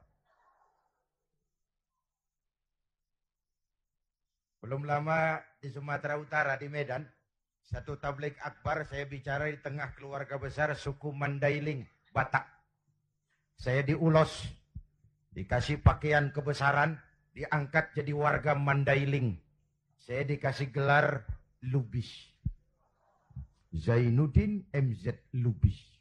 [4.63, 7.03] Belum lama di Sumatera Utara, di Medan,
[7.67, 11.83] satu tablik akbar saya bicara di tengah keluarga besar suku Mandailing,
[12.15, 12.52] Batak.
[13.57, 14.49] Saya diulos,
[15.33, 16.99] dikasih pakaian kebesaran,
[17.33, 19.39] diangkat jadi warga Mandailing.
[19.97, 21.23] Saya dikasih gelar
[21.63, 22.11] Lubis.
[23.73, 25.93] Zainuddin MZ Lubis.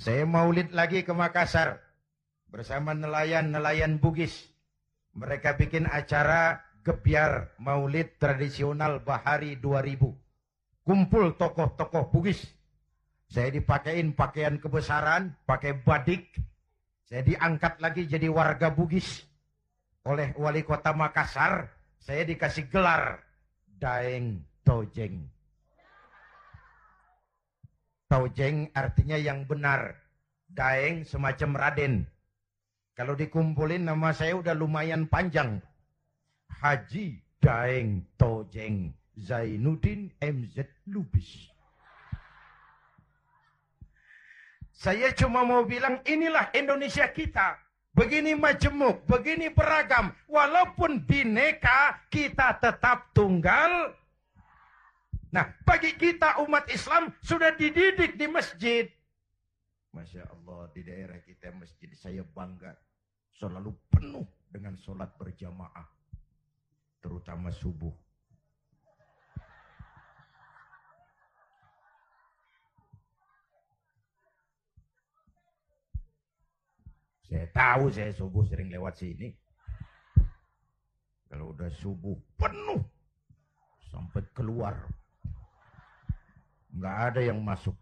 [0.00, 1.80] Saya maulid lagi ke Makassar
[2.52, 4.52] bersama nelayan-nelayan Bugis.
[5.16, 10.12] Mereka bikin acara gebiar maulid tradisional Bahari 2000.
[10.84, 12.44] Kumpul tokoh-tokoh Bugis.
[13.28, 16.38] Saya dipakein pakaian kebesaran, pakai badik.
[17.04, 19.24] Saya diangkat lagi jadi warga Bugis.
[20.04, 23.24] Oleh wali kota Makassar, saya dikasih gelar
[23.80, 25.24] Daeng Tojeng.
[28.08, 29.96] Tojeng artinya yang benar.
[30.52, 31.94] Daeng semacam Raden.
[32.94, 35.58] Kalau dikumpulin nama saya udah lumayan panjang.
[36.46, 41.53] Haji Daeng Tojeng Zainuddin MZ Lubis.
[44.74, 47.62] Saya cuma mau bilang inilah Indonesia kita.
[47.94, 50.10] Begini majemuk, begini beragam.
[50.26, 53.94] Walaupun bineka, kita tetap tunggal
[55.34, 58.86] Nah, bagi kita umat Islam sudah dididik di masjid.
[59.90, 62.70] Masya Allah, di daerah kita masjid saya bangga.
[63.34, 65.90] Selalu penuh dengan sholat berjamaah.
[67.02, 67.90] Terutama subuh.
[77.34, 79.34] Saya tahu saya subuh sering lewat sini.
[81.26, 82.78] Kalau udah subuh penuh
[83.90, 84.78] sampai keluar
[86.74, 87.74] Nggak ada yang masuk.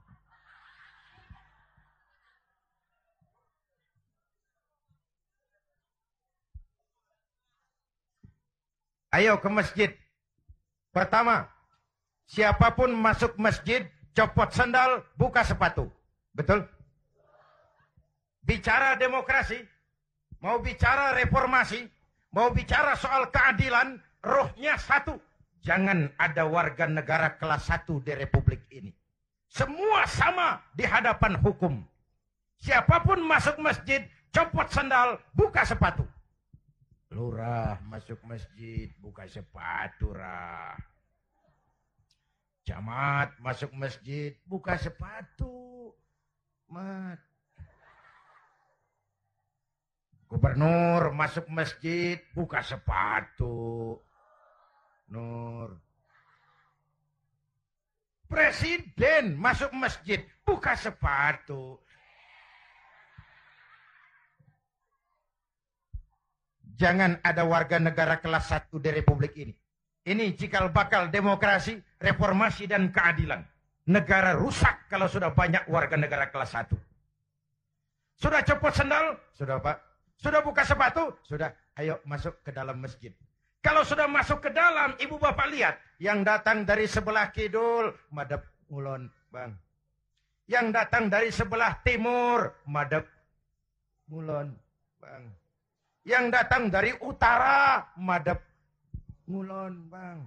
[9.12, 9.92] Ayo ke masjid.
[10.92, 11.48] Pertama,
[12.24, 13.84] siapa pun masuk masjid,
[14.16, 15.88] copot sandal, buka sepatu.
[16.32, 16.64] Betul?
[18.42, 19.62] Bicara demokrasi,
[20.42, 21.86] mau bicara reformasi,
[22.34, 25.14] mau bicara soal keadilan, rohnya satu.
[25.62, 28.90] Jangan ada warga negara kelas satu di republik ini.
[29.46, 31.86] Semua sama di hadapan hukum.
[32.58, 34.02] Siapa pun masuk masjid,
[34.34, 36.02] copot sandal, buka sepatu.
[37.14, 40.74] Lurah masuk masjid, buka sepatu, rah.
[42.66, 45.94] Camat masuk masjid, buka sepatu.
[46.70, 47.31] Mat.
[50.32, 54.00] Gubernur masuk masjid, buka sepatu.
[55.12, 55.76] Nur.
[58.32, 61.76] Presiden masuk masjid, buka sepatu.
[66.80, 69.52] Jangan ada warga negara kelas satu di republik ini.
[70.08, 73.44] Ini cikal bakal demokrasi, reformasi, dan keadilan.
[73.84, 76.80] Negara rusak kalau sudah banyak warga negara kelas satu.
[78.16, 79.20] Sudah copot sendal?
[79.36, 79.91] Sudah Pak.
[80.22, 81.10] Sudah buka sepatu?
[81.26, 81.50] Sudah.
[81.74, 83.10] Ayo masuk ke dalam masjid.
[83.58, 85.74] Kalau sudah masuk ke dalam, ibu bapak lihat.
[85.98, 89.54] Yang datang dari sebelah kidul, madep ngulon, bang.
[90.46, 93.06] Yang datang dari sebelah timur, madep
[94.10, 94.54] ngulon,
[94.98, 95.24] bang.
[96.02, 98.38] Yang datang dari utara, madep
[99.30, 100.18] ngulon, bang.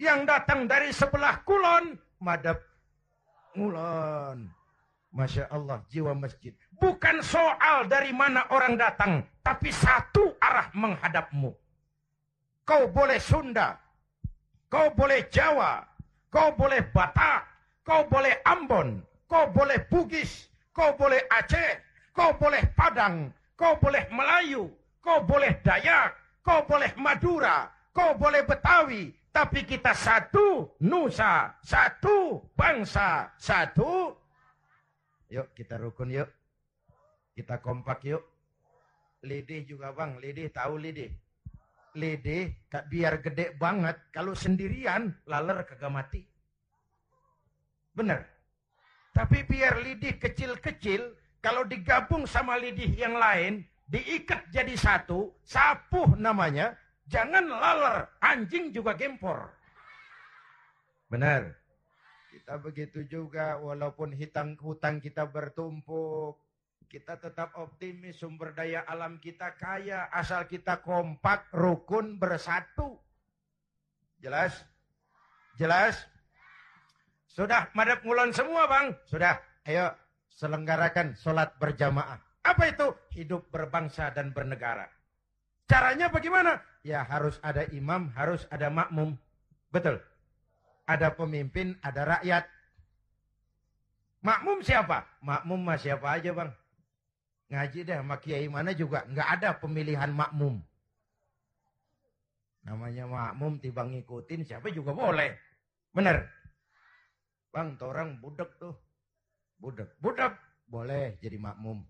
[0.00, 2.60] Yang datang dari sebelah kulon, madep
[3.56, 4.48] ngulon.
[5.12, 6.52] Masya Allah, jiwa masjid.
[6.80, 11.52] Bukan soal dari mana orang datang, tapi satu arah menghadapmu.
[12.64, 13.76] Kau boleh Sunda,
[14.72, 15.84] kau boleh Jawa,
[16.32, 17.44] kau boleh Batak,
[17.84, 21.84] kau boleh Ambon, kau boleh Bugis, kau boleh Aceh,
[22.16, 23.28] kau boleh Padang,
[23.60, 24.72] kau boleh Melayu,
[25.04, 33.36] kau boleh Dayak, kau boleh Madura, kau boleh Betawi, tapi kita satu nusa, satu bangsa,
[33.36, 34.16] satu.
[35.28, 36.39] Yuk kita rukun yuk.
[37.40, 38.20] Kita kompak yuk.
[39.24, 41.08] Lidih juga bang, lidih tahu lidih
[42.68, 46.20] kak biar gede banget kalau sendirian laler kagak mati.
[47.96, 48.28] Bener.
[49.16, 56.76] Tapi biar lidih kecil-kecil kalau digabung sama lidih yang lain diikat jadi satu, sapuh namanya,
[57.08, 59.48] jangan laler, anjing juga gempor.
[61.08, 61.56] Benar.
[62.30, 66.38] Kita begitu juga walaupun hitang hutang kita bertumpuk,
[66.90, 72.98] kita tetap optimis, sumber daya alam kita kaya, asal kita kompak, rukun, bersatu.
[74.18, 74.66] Jelas?
[75.54, 75.94] Jelas?
[77.30, 78.90] Sudah, madep ngulon semua bang?
[79.06, 79.38] Sudah,
[79.70, 79.94] ayo
[80.34, 82.18] selenggarakan sholat berjamaah.
[82.42, 82.90] Apa itu?
[83.14, 84.90] Hidup berbangsa dan bernegara.
[85.70, 86.58] Caranya bagaimana?
[86.82, 89.14] Ya harus ada imam, harus ada makmum.
[89.70, 90.02] Betul.
[90.90, 92.50] Ada pemimpin, ada rakyat.
[94.26, 95.06] Makmum siapa?
[95.22, 96.50] Makmum mah siapa aja bang.
[97.50, 100.62] Ngaji deh sama kiai mana juga nggak ada pemilihan makmum.
[102.62, 105.34] Namanya makmum tiba ngikutin siapa juga boleh.
[105.90, 106.30] Bener.
[107.50, 108.78] Bang, orang budek tuh.
[109.58, 109.98] Budek.
[109.98, 110.38] Budek.
[110.70, 111.82] Boleh jadi makmum.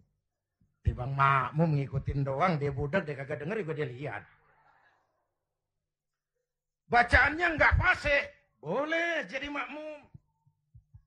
[0.80, 4.22] Tibang makmum ngikutin doang, dia budek, dia kagak denger juga dia lihat.
[6.88, 8.22] Bacaannya nggak fasih.
[8.64, 10.08] Boleh jadi makmum.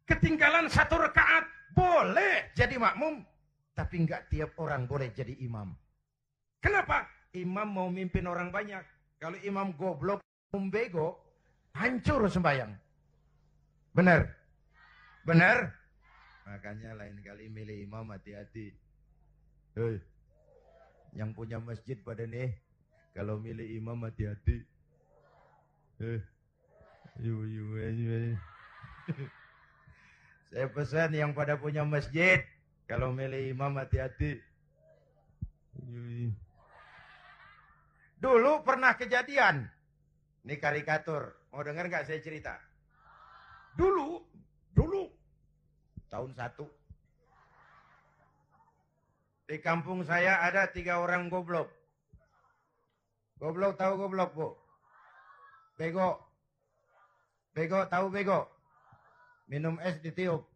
[0.05, 1.49] Ketinggalan satu rekaat.
[1.73, 3.25] Boleh jadi makmum.
[3.73, 5.73] Tapi enggak tiap orang boleh jadi imam.
[6.61, 7.09] Kenapa?
[7.33, 8.85] Imam mau mimpin orang banyak.
[9.17, 10.21] Kalau imam goblok,
[10.53, 11.17] umbego,
[11.73, 12.69] hancur sembahyang.
[13.97, 14.29] Benar?
[15.25, 15.73] Benar?
[16.45, 18.69] Makanya lain kali milih imam hati-hati.
[19.73, 19.97] Hei,
[21.17, 22.53] yang punya masjid pada nih,
[23.17, 24.61] kalau milih imam hati-hati.
[25.97, 26.21] Hei,
[30.53, 32.45] Saya pesan yang pada punya masjid,
[32.93, 34.37] kalau milih imam hati-hati.
[38.21, 39.65] Dulu pernah kejadian.
[40.45, 41.33] Ini karikatur.
[41.49, 42.53] Mau dengar nggak saya cerita?
[43.73, 44.21] Dulu,
[44.77, 45.09] dulu.
[46.05, 46.69] Tahun satu.
[49.49, 51.73] Di kampung saya ada tiga orang goblok.
[53.41, 54.53] Goblok tahu goblok, Bu?
[55.81, 56.21] Bego.
[57.57, 58.45] Bego tahu bego?
[59.49, 60.52] Minum es ditiup.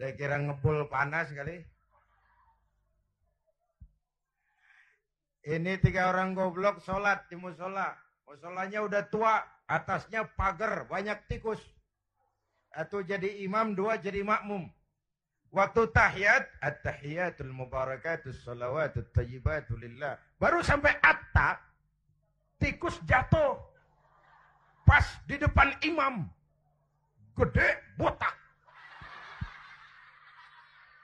[0.00, 1.60] Dia kira ngebul panas kali.
[5.44, 7.92] Ini tiga orang goblok sholat di musola.
[8.24, 11.60] Musolanya udah tua, atasnya pagar, banyak tikus.
[12.72, 14.72] Atau jadi imam, dua jadi makmum.
[15.52, 20.16] Waktu tahiyat, at-tahiyatul mubarakatus salawatut tayyibatu lillah.
[20.40, 21.60] Baru sampai atta,
[22.56, 23.60] tikus jatuh.
[24.88, 26.24] Pas di depan imam.
[27.36, 27.68] Gede,
[28.00, 28.39] botak.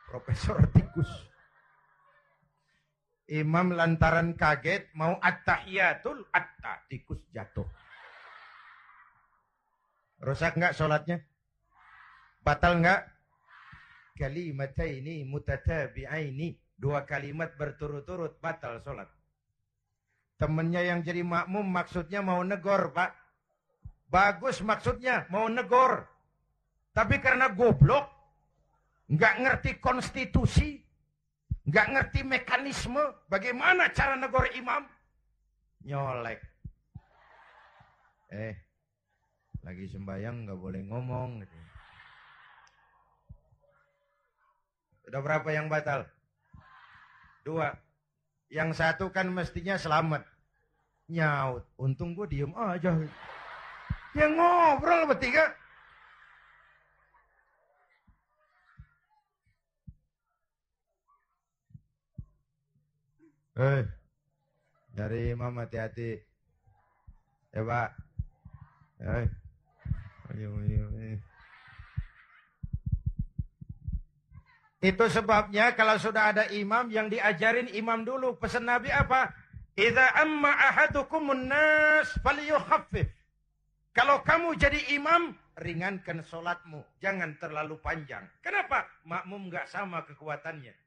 [0.07, 1.11] Profesor tikus.
[3.27, 7.67] Imam lantaran kaget mau at-tahiyatul atta tikus jatuh.
[10.23, 11.27] Rusak nggak sholatnya?
[12.41, 13.03] Batal nggak?
[14.17, 16.57] Kalimat ini mutatabi'aini.
[16.77, 19.09] Dua kalimat berturut-turut batal sholat.
[20.37, 23.17] Temennya yang jadi makmum maksudnya mau negor, Pak.
[24.07, 26.05] Bagus maksudnya mau negor.
[26.93, 28.09] Tapi karena goblok,
[29.07, 30.83] nggak ngerti konstitusi,
[31.67, 34.83] nggak ngerti mekanisme, bagaimana cara negor imam,
[35.87, 36.43] nyolek.
[38.35, 38.55] Eh,
[39.63, 41.31] lagi sembahyang nggak boleh ngomong.
[45.07, 46.03] Sudah berapa yang batal?
[47.47, 47.71] Dua.
[48.51, 50.27] Yang satu kan mestinya selamat.
[51.07, 51.63] Nyaut.
[51.79, 52.99] Untung gue diem aja.
[54.19, 55.55] Yang ngobrol bertiga.
[63.57, 63.89] Eh,
[64.93, 66.21] dari imam hati-hati.
[67.57, 67.91] Ya Pak.
[69.01, 69.27] Eh.
[70.37, 71.17] Ayo, ayo, ayo.
[74.85, 78.37] Itu sebabnya kalau sudah ada imam yang diajarin imam dulu.
[78.37, 79.33] Pesan Nabi apa?
[79.73, 83.09] Idza amma ahadukumun nas falyukhaffif.
[83.97, 86.85] Kalau kamu jadi imam, ringankan solatmu.
[87.01, 88.29] Jangan terlalu panjang.
[88.45, 88.85] Kenapa?
[89.09, 90.86] Makmum nggak sama kekuatannya.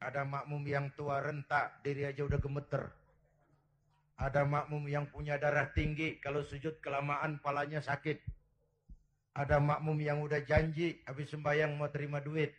[0.00, 2.88] Ada makmum yang tua rentak, diri aja udah gemeter.
[4.16, 8.16] Ada makmum yang punya darah tinggi, kalau sujud kelamaan palanya sakit.
[9.36, 12.56] Ada makmum yang udah janji, habis sembahyang mau terima duit.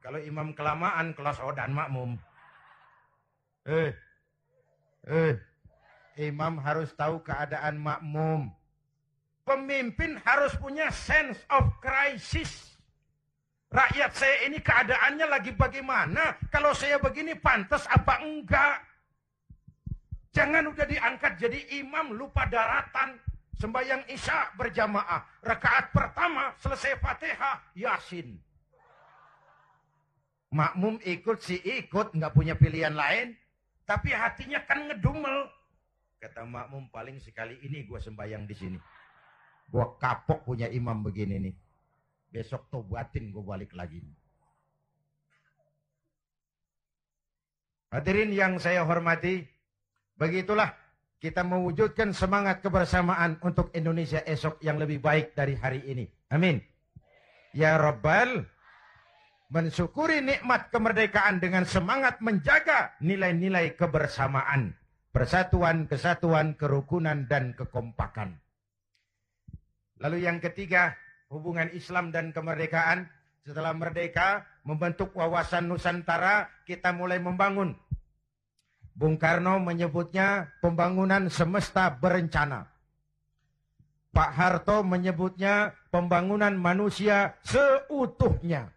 [0.00, 2.16] Kalau imam kelamaan, kelas odan makmum.
[3.68, 3.92] Eh,
[5.12, 5.36] eh,
[6.16, 8.48] imam harus tahu keadaan makmum.
[9.44, 12.69] Pemimpin harus punya sense of crisis.
[13.70, 16.34] Rakyat saya ini keadaannya lagi bagaimana?
[16.50, 18.82] Kalau saya begini pantas apa enggak?
[20.34, 23.14] Jangan udah diangkat jadi imam lupa daratan.
[23.62, 25.22] Sembayang isya berjamaah.
[25.46, 28.42] Rakaat pertama selesai fatihah yasin.
[30.50, 33.38] Makmum ikut si ikut nggak punya pilihan lain.
[33.86, 35.46] Tapi hatinya kan ngedumel.
[36.18, 38.78] Kata makmum paling sekali ini gue sembayang di sini.
[39.70, 41.54] Gua kapok punya imam begini nih.
[42.30, 43.98] Besok tobatin gue balik lagi.
[47.90, 49.42] Hadirin yang saya hormati,
[50.14, 50.70] begitulah
[51.18, 56.06] kita mewujudkan semangat kebersamaan untuk Indonesia esok yang lebih baik dari hari ini.
[56.30, 56.62] Amin.
[57.50, 58.46] Ya Rabbal,
[59.50, 64.78] mensyukuri nikmat kemerdekaan dengan semangat menjaga nilai-nilai kebersamaan,
[65.10, 68.38] persatuan, kesatuan, kerukunan, dan kekompakan.
[69.98, 70.94] Lalu yang ketiga,
[71.30, 73.08] hubungan Islam dan kemerdekaan.
[73.40, 77.72] Setelah merdeka, membentuk wawasan Nusantara, kita mulai membangun.
[78.92, 82.68] Bung Karno menyebutnya pembangunan semesta berencana.
[84.12, 88.68] Pak Harto menyebutnya pembangunan manusia seutuhnya.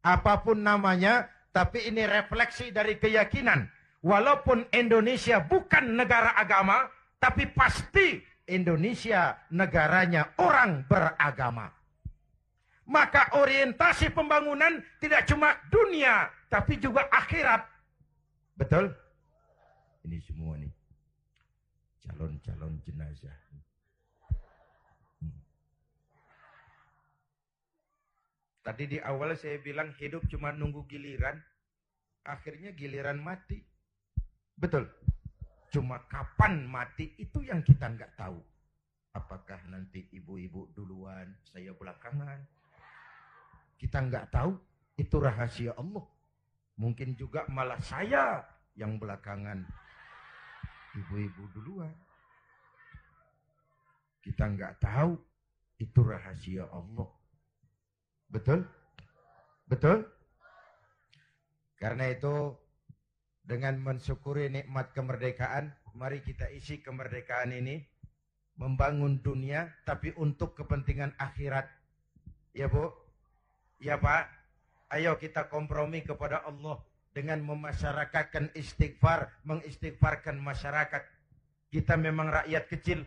[0.00, 3.68] Apa pun namanya, tapi ini refleksi dari keyakinan.
[4.00, 6.88] Walaupun Indonesia bukan negara agama,
[7.20, 11.72] tapi pasti Indonesia negaranya orang beragama.
[12.84, 17.64] Maka orientasi pembangunan tidak cuma dunia, tapi juga akhirat.
[18.60, 18.92] Betul?
[20.04, 20.68] Ini semua nih.
[22.04, 23.32] Calon-calon jenazah.
[28.64, 31.36] Tadi di awal saya bilang hidup cuma nunggu giliran.
[32.24, 33.60] Akhirnya giliran mati.
[34.56, 34.88] Betul?
[35.74, 38.38] Cuma kapan mati itu yang kita nggak tahu.
[39.10, 42.38] Apakah nanti ibu-ibu duluan, saya belakangan.
[43.74, 44.54] Kita nggak tahu.
[44.94, 46.06] Itu rahasia Allah.
[46.78, 48.46] Mungkin juga malah saya
[48.78, 49.66] yang belakangan.
[50.94, 51.90] Ibu-ibu duluan.
[54.22, 55.18] Kita nggak tahu.
[55.82, 57.10] Itu rahasia Allah.
[58.30, 58.62] Betul?
[59.66, 60.06] Betul?
[61.82, 62.54] Karena itu
[63.44, 67.84] dengan mensyukuri nikmat kemerdekaan, mari kita isi kemerdekaan ini
[68.56, 71.68] membangun dunia tapi untuk kepentingan akhirat.
[72.56, 72.90] Ya, Bu?
[73.78, 74.32] Ya, Pak.
[74.92, 76.78] Ayo kita kompromi kepada Allah
[77.10, 81.02] dengan memasyarakatkan istighfar, mengistighfarkan masyarakat.
[81.70, 83.02] Kita memang rakyat kecil,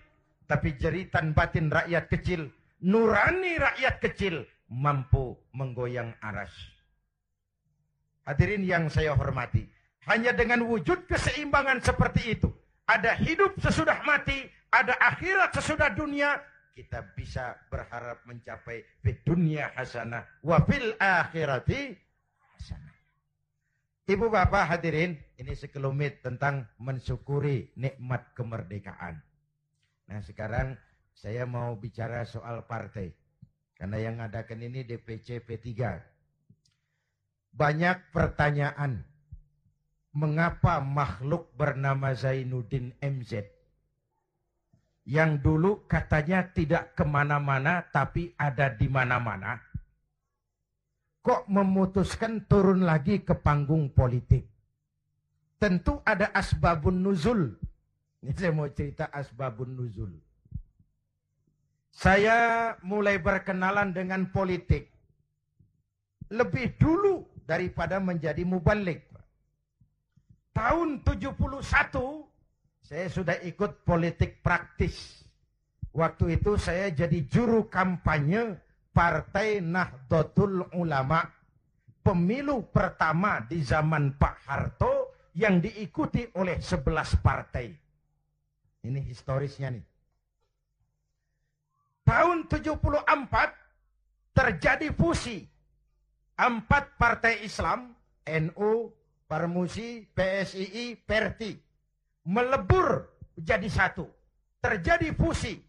[0.47, 2.51] tapi jeritan batin rakyat kecil,
[2.83, 6.51] nurani rakyat kecil mampu menggoyang aras.
[8.27, 9.63] Hadirin yang saya hormati,
[10.07, 12.49] hanya dengan wujud keseimbangan seperti itu.
[12.87, 16.39] Ada hidup sesudah mati, ada akhirat sesudah dunia.
[16.71, 20.23] Kita bisa berharap mencapai di dunia hasanah.
[20.45, 21.91] Wa fil akhirati
[22.55, 22.95] hasanah.
[24.07, 29.19] Ibu bapak hadirin, ini sekelumit tentang mensyukuri nikmat kemerdekaan.
[30.07, 30.79] Nah sekarang
[31.11, 33.11] saya mau bicara soal partai.
[33.75, 35.67] Karena yang adakan ini DPC P3.
[37.51, 39.03] Banyak pertanyaan
[40.17, 43.45] mengapa makhluk bernama Zainuddin MZ
[45.05, 49.61] yang dulu katanya tidak ke mana-mana tapi ada di mana-mana.
[51.21, 54.49] Kok memutuskan turun lagi ke panggung politik?
[55.61, 57.53] Tentu ada asbabun nuzul.
[58.25, 60.11] Ini saya mau cerita asbabun nuzul.
[61.93, 64.89] Saya mulai berkenalan dengan politik
[66.27, 69.07] lebih dulu daripada menjadi mubalik
[70.57, 72.25] tahun 71
[72.81, 75.21] saya sudah ikut politik praktis.
[75.93, 78.57] Waktu itu saya jadi juru kampanye
[78.89, 81.21] Partai Nahdlatul Ulama.
[82.01, 87.67] Pemilu pertama di zaman Pak Harto yang diikuti oleh 11 partai.
[88.87, 89.85] Ini historisnya nih.
[92.07, 93.03] Tahun 74
[94.31, 95.43] terjadi fusi.
[96.39, 97.91] Empat partai Islam,
[98.23, 98.96] NU,
[99.27, 101.51] Parmusi, PSII, Perti.
[102.27, 104.07] Melebur jadi satu.
[104.63, 105.59] Terjadi fusi.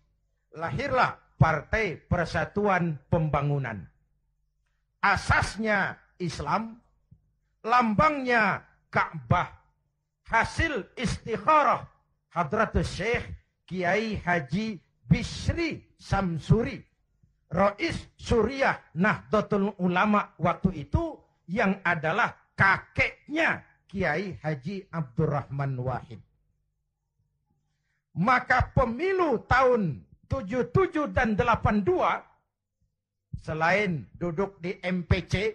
[0.55, 3.83] Lahirlah Partai Persatuan Pembangunan.
[4.99, 6.83] Asasnya Islam,
[7.63, 9.55] lambangnya Ka'bah.
[10.27, 11.87] Hasil istikharah
[12.35, 13.25] Hadratus Syekh
[13.67, 16.83] Kiai Haji Bisri Samsuri.
[17.49, 21.17] Rois Suriah Nahdlatul Ulama waktu itu
[21.49, 26.19] yang adalah kakeknya Kiai Haji Abdurrahman Wahid.
[28.19, 31.87] Maka pemilu tahun 77 dan 82
[33.39, 35.55] selain duduk di MPC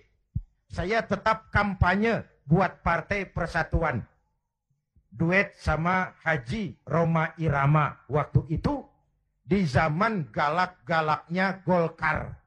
[0.72, 4.02] saya tetap kampanye buat Partai Persatuan.
[5.14, 8.82] Duet sama Haji Roma Irama waktu itu
[9.46, 12.43] di zaman galak-galaknya Golkar.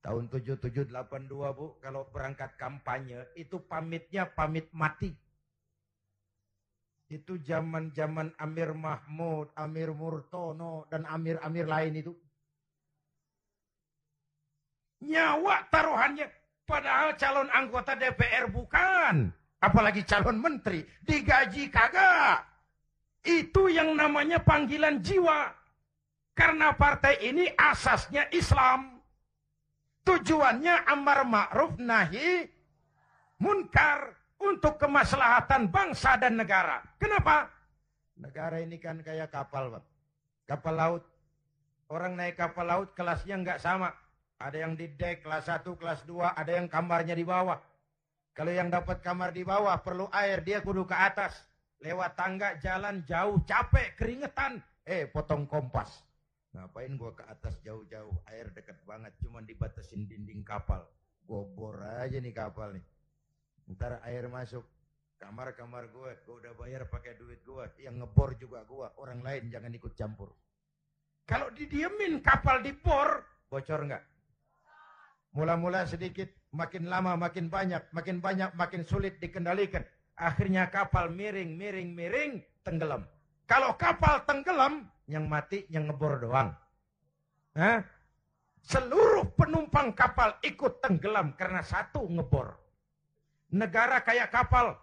[0.00, 5.12] Tahun 7782 Bu, kalau berangkat kampanye itu pamitnya pamit mati.
[7.10, 12.14] Itu zaman-zaman Amir Mahmud, Amir Murtono, dan Amir-Amir lain itu.
[15.04, 16.40] Nyawa taruhannya
[16.70, 19.26] Padahal calon anggota DPR bukan.
[19.58, 20.86] Apalagi calon menteri.
[21.02, 22.46] Digaji kagak.
[23.26, 25.50] Itu yang namanya panggilan jiwa.
[26.30, 28.99] Karena partai ini asasnya Islam.
[30.10, 32.42] Tujuannya amar ma'ruf nahi
[33.38, 34.18] munkar.
[34.40, 36.80] Untuk kemaslahatan bangsa dan negara.
[36.96, 37.52] Kenapa?
[38.16, 39.84] Negara ini kan kayak kapal, Pak.
[40.48, 41.04] Kapal laut.
[41.92, 43.92] Orang naik kapal laut kelasnya nggak sama.
[44.40, 47.60] Ada yang di deck kelas 1, kelas 2, ada yang kamarnya di bawah.
[48.32, 51.36] Kalau yang dapat kamar di bawah perlu air, dia kudu ke atas.
[51.84, 54.64] Lewat tangga, jalan jauh, capek, keringetan.
[54.88, 56.00] Eh, potong kompas.
[56.50, 58.14] Ngapain gua ke atas jauh-jauh?
[58.30, 60.82] Air deket banget, cuman dibatasin dinding kapal.
[61.26, 62.84] Gua bor aja nih kapal nih.
[63.70, 64.66] Ntar air masuk.
[65.20, 67.64] Kamar-kamar gue, gue udah bayar pakai duit gue.
[67.84, 68.88] Yang ngebor juga gue.
[68.96, 70.32] Orang lain jangan ikut campur.
[71.28, 73.20] Kalau didiemin kapal di bor,
[73.52, 74.00] bocor nggak?
[75.36, 79.86] Mula-mula sedikit, makin lama makin banyak, makin banyak makin sulit dikendalikan.
[80.18, 82.32] Akhirnya kapal miring, miring, miring,
[82.66, 83.06] tenggelam.
[83.50, 86.54] Kalau kapal tenggelam, yang mati yang ngebor doang.
[87.58, 87.82] Hah?
[88.62, 92.54] Seluruh penumpang kapal ikut tenggelam karena satu ngebor.
[93.50, 94.78] Negara kayak kapal,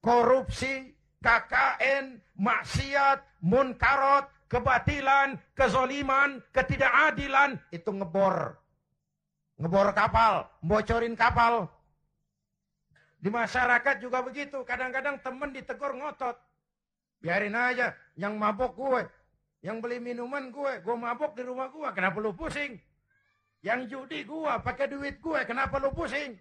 [0.00, 8.56] korupsi, KKN, maksiat, munkarot, kebatilan, kezoliman, ketidakadilan, itu ngebor
[9.62, 11.70] ngebor kapal, bocorin kapal.
[13.22, 14.66] Di masyarakat juga begitu.
[14.66, 16.34] Kadang-kadang temen ditegur ngotot.
[17.22, 17.94] Biarin aja.
[18.18, 19.02] Yang mabok gue.
[19.62, 20.82] Yang beli minuman gue.
[20.82, 21.86] Gue mabok di rumah gue.
[21.94, 22.74] Kenapa lu pusing?
[23.62, 24.52] Yang judi gue.
[24.66, 25.40] Pakai duit gue.
[25.46, 26.34] Kenapa lu pusing?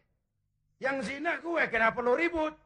[0.81, 1.61] Yang zina gue.
[1.69, 2.57] Kenapa lu ribut?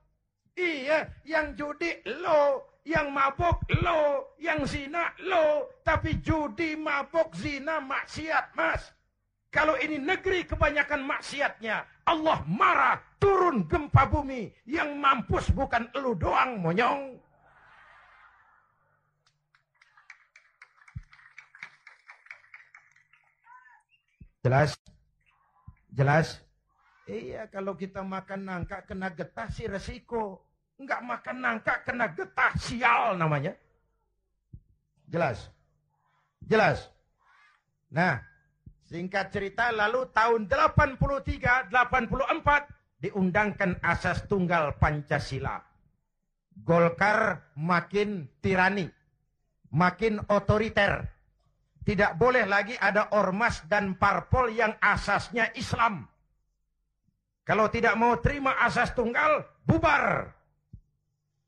[0.56, 1.12] Iya.
[1.28, 1.92] Yang judi
[2.24, 2.80] lo.
[2.88, 4.32] Yang mabok lo.
[4.40, 5.76] Yang zina lo.
[5.84, 8.96] Tapi judi, mabok, zina, maksiat mas.
[9.56, 14.52] Kalau ini negeri kebanyakan maksiatnya, Allah marah, turun gempa bumi.
[14.68, 17.16] Yang mampus bukan elu doang, monyong.
[24.46, 24.78] Jelas?
[25.90, 26.28] Jelas?
[27.10, 30.46] Iya, kalau kita makan nangka kena getah sih resiko.
[30.78, 33.58] Enggak makan nangka kena getah sial namanya.
[35.10, 35.50] Jelas?
[36.46, 36.94] Jelas?
[37.90, 38.22] Nah,
[38.86, 45.58] Singkat cerita lalu tahun 83, 84 diundangkan asas tunggal Pancasila.
[46.54, 48.86] Golkar makin tirani,
[49.74, 51.15] makin otoriter.
[51.86, 56.02] Tidak boleh lagi ada ormas dan parpol yang asasnya Islam.
[57.46, 60.34] Kalau tidak mau terima asas tunggal, bubar.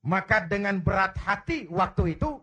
[0.06, 2.38] Maka dengan berat hati waktu itu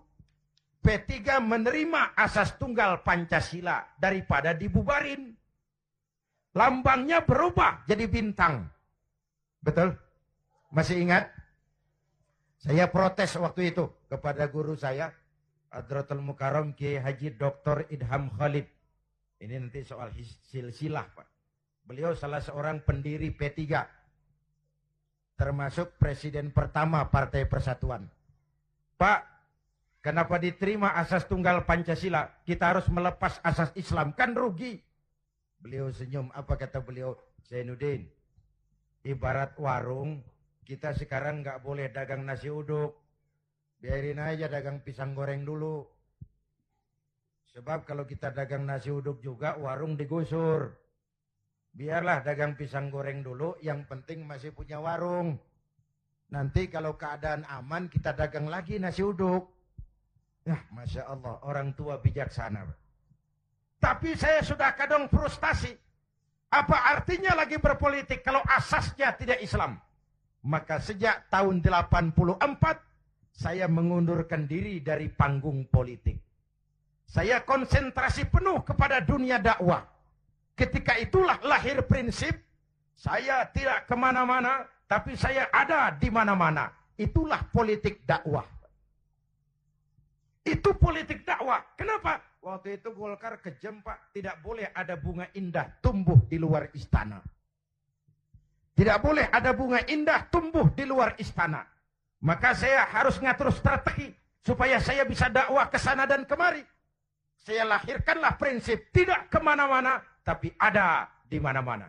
[0.83, 5.31] P3 menerima asas tunggal Pancasila daripada dibubarin.
[6.59, 8.69] Lambangnya berubah jadi bintang.
[9.63, 9.95] Betul?
[10.75, 11.31] Masih ingat?
[12.59, 15.15] Saya protes waktu itu kepada guru saya,
[15.75, 17.91] Adratul Mukarram Kiai Haji Dr.
[17.91, 18.71] Idham Khalid.
[19.43, 20.15] Ini nanti soal
[20.49, 21.29] silsilah, Pak.
[21.85, 23.61] Beliau salah seorang pendiri P3.
[25.35, 28.07] Termasuk presiden pertama Partai Persatuan.
[28.95, 29.35] Pak,
[30.05, 32.29] Kenapa diterima asas tunggal Pancasila?
[32.45, 34.13] Kita harus melepas asas Islam.
[34.13, 34.77] Kan rugi.
[35.57, 36.29] Beliau senyum.
[36.37, 37.17] Apa kata beliau?
[37.49, 38.05] Zainuddin.
[39.01, 40.21] Ibarat warung.
[40.61, 42.93] Kita sekarang nggak boleh dagang nasi uduk.
[43.85, 45.85] Biarin aja dagang pisang goreng dulu.
[47.53, 50.73] Sebab kalau kita dagang nasi uduk juga warung digusur.
[51.69, 55.37] Biarlah dagang pisang goreng dulu, yang penting masih punya warung.
[56.33, 59.53] Nanti kalau keadaan aman kita dagang lagi nasi uduk.
[60.49, 62.65] Nah, Masya Allah, orang tua bijaksana.
[63.85, 65.77] Tapi saya sudah kadang frustasi.
[66.57, 69.77] Apa artinya lagi berpolitik kalau asasnya tidak Islam?
[70.41, 72.94] Maka sejak tahun 84,
[73.35, 76.15] saya mengundurkan diri dari panggung politik.
[77.05, 79.83] Saya konsentrasi penuh kepada dunia dakwah.
[80.55, 82.39] Ketika itulah lahir prinsip,
[82.95, 86.71] saya tidak ke mana-mana, tapi saya ada di mana-mana.
[86.95, 88.47] Itulah politik dakwah.
[90.47, 91.75] Itu politik dakwah.
[91.75, 92.23] Kenapa?
[92.39, 94.15] Waktu itu Golkar kejam Pak.
[94.15, 97.19] Tidak boleh ada bunga indah tumbuh di luar istana.
[98.75, 101.74] Tidak boleh ada bunga indah tumbuh di luar istana.
[102.25, 104.09] Maka saya harus ngatur strategi.
[104.45, 106.61] Supaya saya bisa dakwah ke sana dan kemari.
[107.37, 110.01] Saya lahirkanlah prinsip tidak ke mana-mana.
[110.25, 111.89] Tapi ada di mana-mana.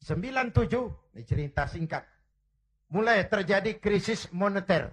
[0.00, 2.04] 97, ini cerita singkat.
[2.92, 4.92] Mulai terjadi krisis moneter.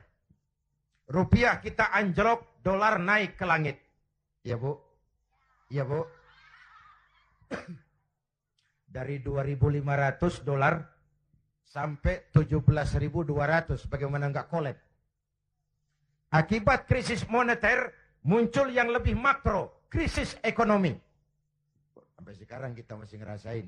[1.10, 3.80] Rupiah kita anjlok, dolar naik ke langit.
[4.44, 4.80] Ya bu?
[5.72, 6.06] Ya bu?
[8.96, 10.99] Dari 2.500 dolar
[11.70, 13.86] sampai 17.200.
[13.86, 14.78] Bagaimana nggak kolab?
[16.34, 17.94] Akibat krisis moneter
[18.26, 20.94] muncul yang lebih makro, krisis ekonomi.
[22.18, 23.66] Sampai sekarang kita masih ngerasain.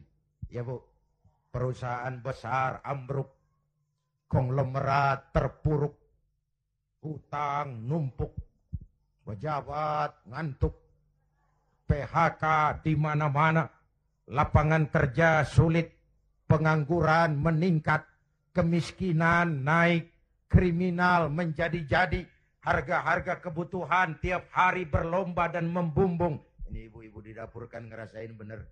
[0.49, 0.81] Ya bu?
[1.53, 3.29] Perusahaan besar ambruk.
[4.31, 6.01] Konglomerat terpuruk
[7.01, 8.29] Utang numpuk.
[9.25, 10.77] Pejabat ngantuk.
[11.89, 12.43] PHK
[12.85, 13.65] di mana-mana.
[14.29, 16.00] Lapangan kerja sulit.
[16.51, 18.03] Pengangguran meningkat.
[18.51, 20.11] Kemiskinan naik.
[20.51, 22.27] Kriminal menjadi-jadi.
[22.59, 26.43] Harga-harga kebutuhan tiap hari berlomba dan membumbung.
[26.67, 28.67] Ini ibu-ibu di dapur kan ngerasain bener.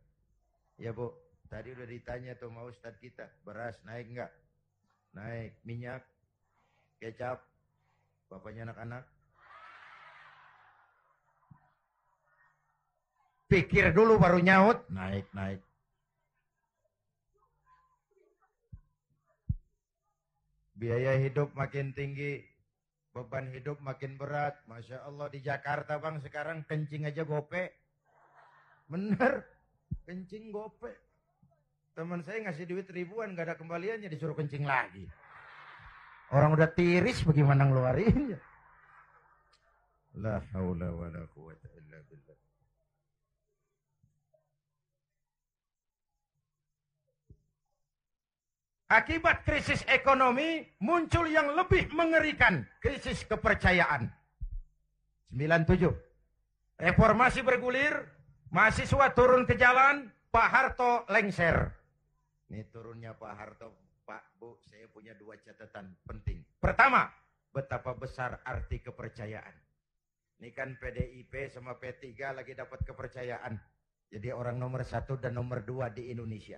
[0.76, 1.16] Ya bu,
[1.48, 3.32] tadi udah ditanya tuh mau Ustaz kita.
[3.48, 4.32] Beras naik enggak?
[5.16, 5.56] Naik.
[5.64, 6.04] Minyak?
[7.00, 7.40] Kecap?
[8.28, 9.08] Bapaknya anak-anak.
[13.48, 14.84] Pikir dulu baru nyaut.
[14.92, 15.64] Naik, naik.
[20.80, 22.40] Biaya hidup makin tinggi.
[23.12, 24.56] Beban hidup makin berat.
[24.64, 27.68] Masya Allah di Jakarta bang sekarang kencing aja gope.
[28.88, 29.44] Bener.
[30.08, 30.96] Kencing gope.
[31.92, 35.04] Teman saya ngasih duit ribuan gak ada kembaliannya disuruh kencing lagi.
[36.32, 38.40] Orang udah tiris bagaimana ngeluarinnya?
[40.24, 42.49] La haula wa la quwata illa billah.
[48.90, 54.10] Akibat krisis ekonomi muncul yang lebih mengerikan, krisis kepercayaan.
[55.30, 55.94] 97.
[56.74, 57.94] Reformasi bergulir,
[58.50, 61.70] mahasiswa turun ke jalan, Pak Harto lengser.
[62.50, 63.70] Ini turunnya Pak Harto
[64.10, 66.42] Pak, Bu, saya punya dua catatan penting.
[66.58, 67.14] Pertama,
[67.54, 69.54] betapa besar arti kepercayaan.
[70.42, 73.54] Ini kan PDIP sama P3 lagi dapat kepercayaan.
[74.10, 76.58] Jadi orang nomor satu dan nomor dua di Indonesia.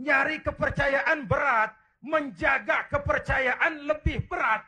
[0.00, 4.64] Nyari kepercayaan berat, menjaga kepercayaan lebih berat.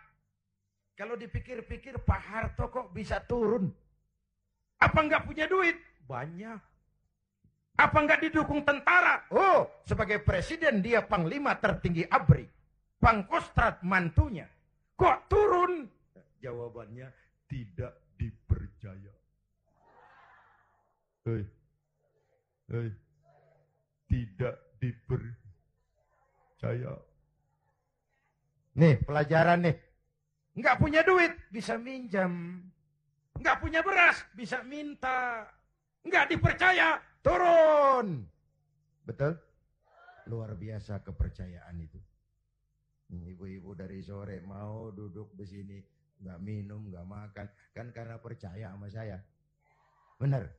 [0.93, 3.73] Kalau dipikir-pikir Pak Harto kok bisa turun?
[4.77, 5.81] Apa nggak punya duit?
[6.05, 6.61] Banyak.
[7.81, 9.25] Apa enggak didukung tentara?
[9.33, 12.45] Oh, sebagai presiden dia panglima tertinggi ABRI.
[13.01, 14.45] Pangkostrat mantunya.
[14.95, 15.89] Kok turun?
[16.45, 17.09] Jawabannya
[17.49, 19.15] tidak dipercaya.
[21.25, 21.43] Hei.
[22.69, 22.89] Hei.
[24.13, 25.39] Tidak dipercaya.
[28.75, 29.79] Nih, pelajaran nih.
[30.59, 32.59] Enggak punya duit, bisa minjam.
[33.39, 35.47] Enggak punya beras, bisa minta.
[36.03, 38.27] Enggak dipercaya, Turun.
[39.07, 39.39] Betul?
[40.27, 41.99] Luar biasa kepercayaan itu.
[43.13, 45.79] Ibu-ibu dari sore mau duduk di sini,
[46.25, 49.23] nggak minum, nggak makan, kan karena percaya sama saya.
[50.19, 50.51] Bener?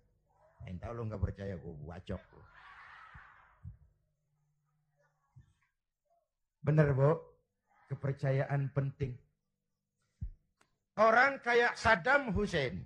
[0.64, 2.22] Entah lo nggak percaya, gue bacok.
[6.64, 7.20] Bener, Bu?
[7.92, 9.14] Kepercayaan penting.
[10.96, 12.86] Orang kayak Saddam Hussein,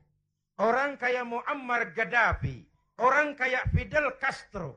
[0.57, 2.67] orang kayak Muammar Gaddafi,
[2.97, 4.73] Orang kayak Fidel Castro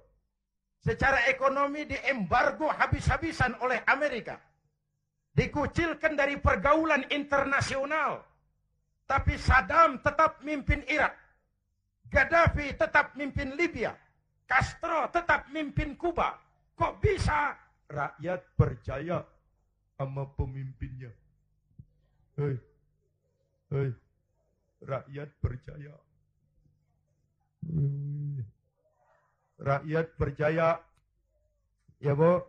[0.85, 4.37] secara ekonomi diembargo habis-habisan oleh Amerika.
[5.33, 8.21] Dikucilkan dari pergaulan internasional.
[9.09, 11.17] Tapi Saddam tetap mimpin Irak.
[12.13, 13.97] Gaddafi tetap mimpin Libya.
[14.45, 16.37] Castro tetap mimpin Kuba.
[16.77, 17.57] Kok bisa
[17.91, 19.27] rakyat percaya
[19.99, 21.11] sama pemimpinnya.
[22.39, 22.57] Hei,
[23.75, 23.91] hei,
[24.87, 25.95] rakyat percaya.
[29.61, 30.81] Rakyat percaya.
[32.01, 32.41] Ya Bu?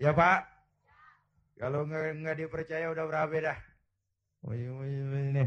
[0.00, 0.48] Ya Pak?
[1.60, 3.58] Kalau nggak nggak dipercaya udah berapa dah?
[4.48, 5.44] Ini.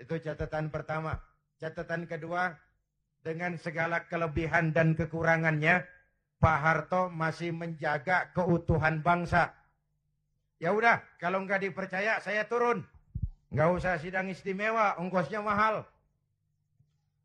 [0.00, 1.20] Itu catatan pertama.
[1.60, 2.52] Catatan kedua,
[3.22, 5.86] dengan segala kelebihan dan kekurangannya,
[6.42, 9.54] Pak Harto masih menjaga keutuhan bangsa.
[10.58, 12.82] Ya udah, kalau nggak dipercaya saya turun.
[13.54, 15.86] Nggak usah sidang istimewa, ongkosnya mahal.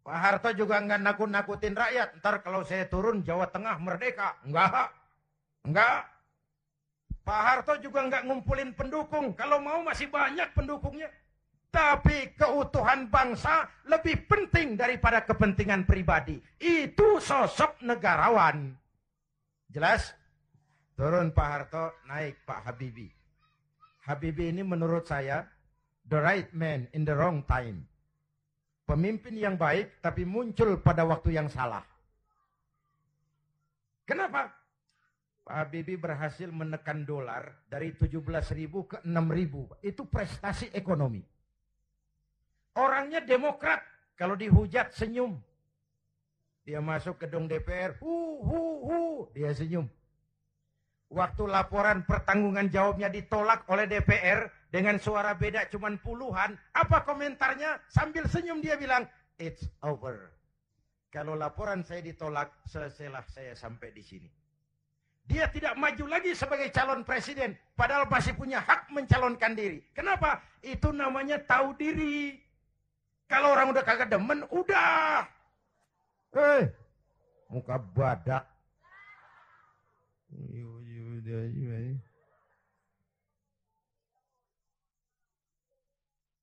[0.06, 2.22] Pak Harto juga nggak nakut-nakutin rakyat.
[2.22, 4.38] Ntar kalau saya turun Jawa Tengah merdeka.
[4.46, 4.94] Enggak.
[5.66, 6.06] Enggak.
[7.26, 9.34] Pak Harto juga nggak ngumpulin pendukung.
[9.34, 11.10] Kalau mau masih banyak pendukungnya.
[11.74, 16.38] Tapi keutuhan bangsa lebih penting daripada kepentingan pribadi.
[16.62, 18.87] Itu sosok negarawan.
[19.78, 20.10] Jelas?
[20.98, 23.14] Turun Pak Harto, naik Pak Habibie.
[24.10, 25.46] Habibie ini menurut saya
[26.10, 27.86] the right man in the wrong time.
[28.90, 31.86] Pemimpin yang baik tapi muncul pada waktu yang salah.
[34.02, 34.50] Kenapa?
[35.46, 38.18] Pak Habibie berhasil menekan dolar dari 17
[38.58, 39.70] ribu ke 6 ribu.
[39.86, 41.22] Itu prestasi ekonomi.
[42.82, 43.86] Orangnya demokrat.
[44.18, 45.38] Kalau dihujat senyum.
[46.68, 47.96] Dia masuk gedung DPR.
[48.04, 49.00] Hu, hu, hu.
[49.32, 49.88] Dia senyum.
[51.08, 56.60] Waktu laporan pertanggungan jawabnya ditolak oleh DPR dengan suara beda cuman puluhan.
[56.76, 57.80] Apa komentarnya?
[57.88, 59.08] Sambil senyum dia bilang,
[59.40, 60.36] it's over.
[61.08, 64.28] Kalau laporan saya ditolak, selesailah saya sampai di sini.
[65.24, 67.56] Dia tidak maju lagi sebagai calon presiden.
[67.80, 69.80] Padahal masih punya hak mencalonkan diri.
[69.96, 70.44] Kenapa?
[70.60, 72.36] Itu namanya tahu diri.
[73.32, 75.37] Kalau orang udah kagak demen, udah.
[76.38, 76.70] Hei,
[77.50, 78.46] muka badak.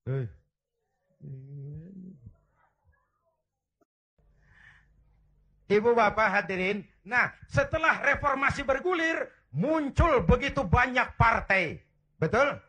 [0.03, 0.27] Hei.
[5.65, 11.79] Ibu bapak hadirin, nah setelah reformasi bergulir, muncul begitu banyak partai.
[12.19, 12.59] Betul?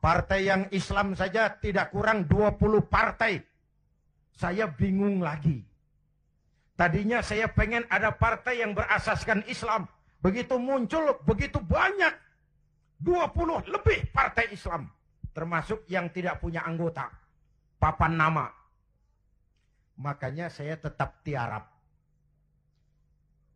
[0.00, 3.44] Partai yang Islam saja tidak kurang 20 partai.
[4.32, 5.69] Saya bingung lagi.
[6.80, 9.84] Tadinya saya pengen ada partai yang berasaskan Islam.
[10.24, 12.16] Begitu muncul, begitu banyak.
[13.04, 14.88] 20 lebih partai Islam.
[15.36, 17.12] Termasuk yang tidak punya anggota.
[17.76, 18.48] Papan nama.
[20.00, 21.68] Makanya saya tetap tiarap.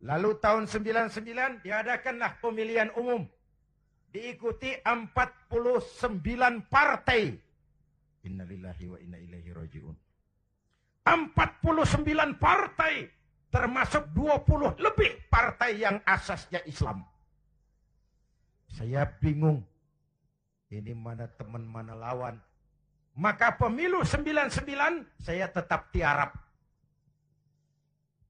[0.05, 3.25] Lalu tahun 99 diadakanlah pemilihan umum
[4.13, 5.49] diikuti 49
[6.69, 7.33] partai.
[8.21, 10.04] Innalillahi wa inna ilaihi rajiun.
[11.05, 13.05] 49 partai
[13.53, 17.05] termasuk 20 lebih partai yang asasnya Islam.
[18.73, 19.63] Saya bingung.
[20.67, 22.35] Ini mana teman mana lawan.
[23.15, 26.35] Maka pemilu 99 saya tetap tiarap.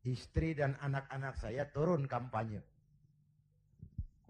[0.05, 2.61] Istri dan anak-anak saya turun kampanye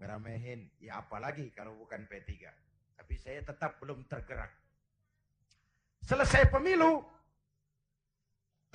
[0.00, 0.68] ngeramehin.
[0.80, 2.48] Ya apalagi kalau bukan P3.
[2.96, 4.52] Tapi saya tetap belum tergerak.
[6.06, 7.02] Selesai pemilu,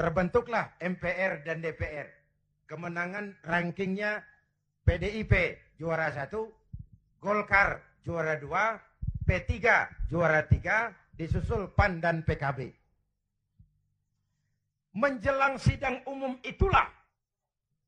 [0.01, 2.09] terbentuklah MPR dan DPR.
[2.65, 4.25] Kemenangan rankingnya
[4.81, 6.49] PDIP juara satu,
[7.21, 8.81] Golkar juara dua,
[9.29, 9.61] P3
[10.09, 12.73] juara tiga, disusul PAN dan PKB.
[14.97, 16.89] Menjelang sidang umum itulah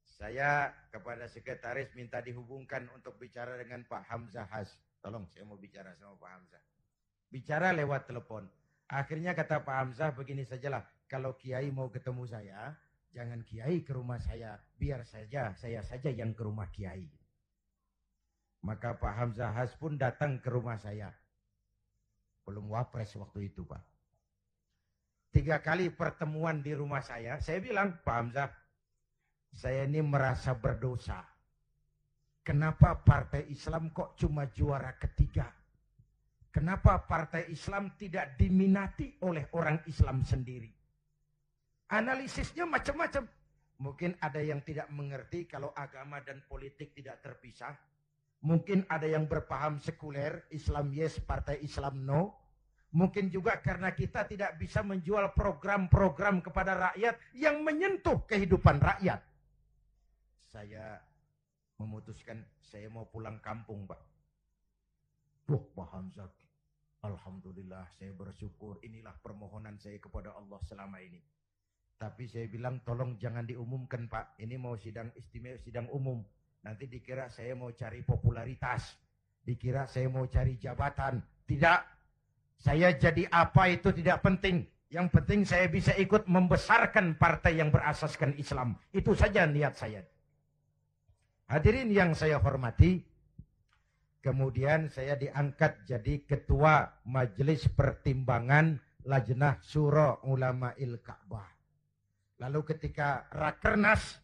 [0.06, 4.70] saya kepada sekretaris minta dihubungkan untuk bicara dengan Pak Hamzah Has.
[5.02, 6.64] Tolong saya mau bicara sama Pak Hamzah.
[7.34, 8.46] Bicara lewat telepon.
[8.86, 10.86] Akhirnya kata Pak Hamzah begini sajalah.
[11.08, 12.74] Kalau Kiai mau ketemu saya,
[13.14, 14.58] jangan Kiai ke rumah saya.
[14.78, 17.06] Biar saja saya saja yang ke rumah Kiai.
[18.64, 21.12] Maka Pak Hamzah Has pun datang ke rumah saya.
[22.48, 23.84] Belum wapres waktu itu Pak.
[25.34, 28.54] Tiga kali pertemuan di rumah saya, saya bilang, Pak Hamzah,
[29.50, 31.26] saya ini merasa berdosa.
[32.46, 35.50] Kenapa partai Islam kok cuma juara ketiga?
[36.54, 40.83] Kenapa partai Islam tidak diminati oleh orang Islam sendiri?
[41.94, 43.30] Analisisnya macam-macam.
[43.78, 47.78] Mungkin ada yang tidak mengerti kalau agama dan politik tidak terpisah.
[48.42, 52.34] Mungkin ada yang berpaham sekuler, Islam yes, partai Islam no.
[52.94, 59.22] Mungkin juga karena kita tidak bisa menjual program-program kepada rakyat yang menyentuh kehidupan rakyat
[60.54, 61.02] saya
[61.82, 64.02] memutuskan saya mau pulang kampung, Pak.
[65.50, 66.30] Duh, Pak Hamzah.
[67.04, 71.20] Alhamdulillah saya bersyukur inilah permohonan saya kepada Allah selama ini.
[71.98, 74.40] Tapi saya bilang tolong jangan diumumkan Pak.
[74.40, 76.20] Ini mau sidang istimewa, sidang umum.
[76.64, 78.96] Nanti dikira saya mau cari popularitas.
[79.44, 81.20] Dikira saya mau cari jabatan.
[81.44, 81.80] Tidak.
[82.60, 84.64] Saya jadi apa itu tidak penting.
[84.94, 88.78] Yang penting saya bisa ikut membesarkan partai yang berasaskan Islam.
[88.94, 90.06] Itu saja niat saya.
[91.50, 93.04] Hadirin yang saya hormati,
[94.24, 101.53] kemudian saya diangkat jadi ketua Majelis Pertimbangan Lajnah Suro Ulama Il Ka'bah.
[102.42, 104.22] Lalu ketika Rakernas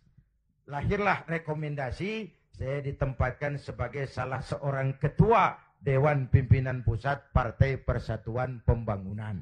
[0.66, 9.40] lahirlah rekomendasi saya ditempatkan sebagai salah seorang ketua Dewan Pimpinan Pusat Partai Persatuan Pembangunan.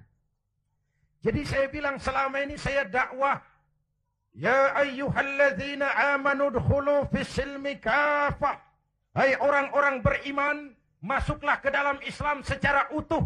[1.26, 3.42] Jadi saya bilang selama ini saya dakwah
[4.38, 8.62] Ya ayyuhalladzina amanu dkhulu fis silmi kafah.
[9.18, 13.26] Hai orang-orang beriman, masuklah ke dalam Islam secara utuh.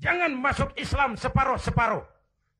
[0.00, 2.00] Jangan masuk Islam separuh-separuh.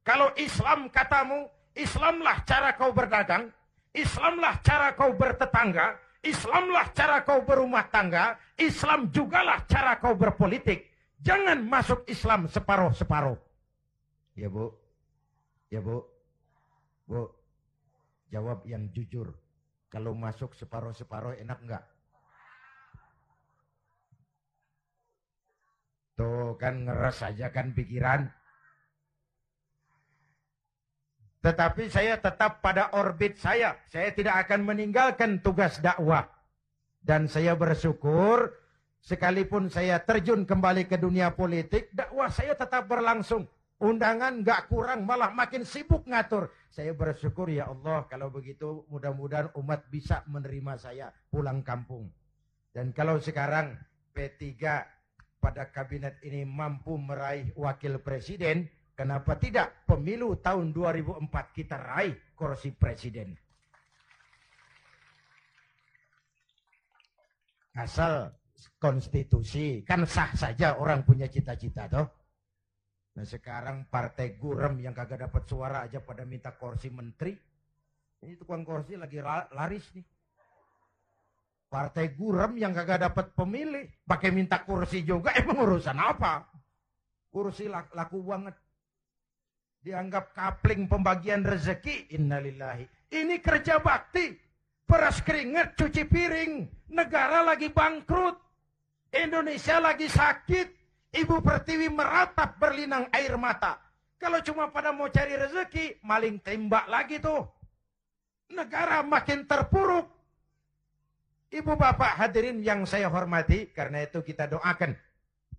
[0.04, 3.52] Kalau Islam katamu, Islamlah cara kau berdagang,
[3.92, 10.88] Islamlah cara kau bertetangga, Islamlah cara kau berumah tangga, Islam jugalah cara kau berpolitik.
[11.20, 13.36] Jangan masuk Islam separuh-separuh.
[14.36, 14.72] Ya bu,
[15.72, 16.04] ya bu,
[17.08, 17.36] bu,
[18.30, 19.30] Jawab yang jujur.
[19.86, 21.84] Kalau masuk separuh-separuh enak enggak?
[26.18, 28.26] Tuh kan ngeres saja kan pikiran.
[31.46, 33.78] Tetapi saya tetap pada orbit saya.
[33.86, 36.26] Saya tidak akan meninggalkan tugas dakwah.
[36.98, 38.50] Dan saya bersyukur
[38.98, 43.46] sekalipun saya terjun kembali ke dunia politik, dakwah saya tetap berlangsung.
[43.78, 46.50] Undangan nggak kurang, malah makin sibuk ngatur.
[46.66, 52.10] Saya bersyukur ya Allah kalau begitu mudah-mudahan umat bisa menerima saya pulang kampung.
[52.74, 53.78] Dan kalau sekarang
[54.10, 54.42] P3
[55.38, 58.66] pada kabinet ini mampu meraih wakil presiden,
[58.96, 63.36] kenapa tidak pemilu tahun 2004 kita raih kursi presiden.
[67.76, 68.32] Asal
[68.80, 72.08] konstitusi, kan sah saja orang punya cita-cita toh.
[73.16, 77.36] Nah sekarang partai gurem yang kagak dapat suara aja pada minta kursi menteri.
[78.24, 79.20] Ini tukang kursi lagi
[79.52, 80.04] laris nih.
[81.68, 83.88] Partai gurem yang kagak dapat pemilih.
[84.08, 85.32] Pakai minta kursi juga.
[85.40, 86.48] Emang urusan apa?
[87.28, 88.56] Kursi laku banget.
[89.86, 92.10] Dianggap kapling pembagian rezeki.
[92.18, 93.14] Innalillahi.
[93.14, 94.34] Ini kerja bakti.
[94.82, 96.66] Peras keringat, cuci piring.
[96.90, 98.34] Negara lagi bangkrut.
[99.14, 100.74] Indonesia lagi sakit.
[101.14, 103.78] Ibu Pertiwi meratap berlinang air mata.
[104.18, 107.46] Kalau cuma pada mau cari rezeki, maling tembak lagi tuh.
[108.50, 110.10] Negara makin terpuruk.
[111.54, 114.98] Ibu bapak hadirin yang saya hormati, karena itu kita doakan.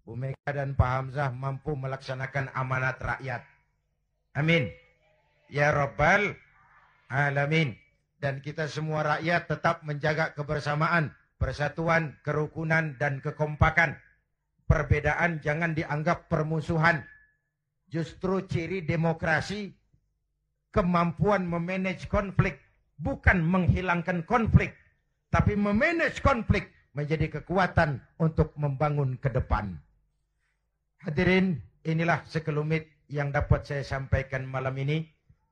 [0.03, 3.56] Bu Mega dan Pak Hamzah mampu melaksanakan amanat rakyat.
[4.37, 4.69] Amin.
[5.49, 6.37] Ya Rabbal
[7.09, 7.73] Alamin.
[8.21, 13.93] Dan kita semua rakyat tetap menjaga kebersamaan, persatuan, kerukunan, dan kekompakan
[14.67, 16.99] Perbedaan jangan dianggap permusuhan.
[17.87, 19.71] Justru ciri demokrasi
[20.75, 22.59] kemampuan memanage konflik
[22.99, 24.75] bukan menghilangkan konflik,
[25.31, 29.71] tapi memanage konflik menjadi kekuatan untuk membangun ke depan.
[30.99, 35.07] Hadirin, inilah sekelumit yang dapat saya sampaikan malam ini.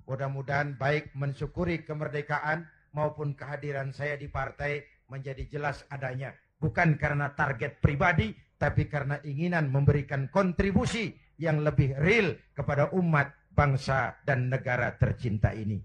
[0.06, 6.32] Mudah-mudahan baik mensyukuri kemerdekaan maupun kehadiran saya di partai menjadi jelas adanya.
[6.62, 14.16] Bukan karena target pribadi, tapi karena inginan memberikan kontribusi yang lebih real kepada umat, bangsa,
[14.24, 15.84] dan negara tercinta ini.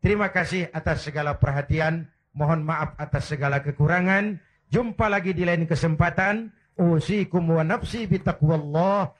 [0.00, 2.08] Terima kasih atas segala perhatian.
[2.32, 4.38] Mohon maaf atas segala kekurangan.
[4.70, 6.52] Jumpa lagi di lain kesempatan.
[6.80, 9.19] Usikum wa nafsi bitaqwallah.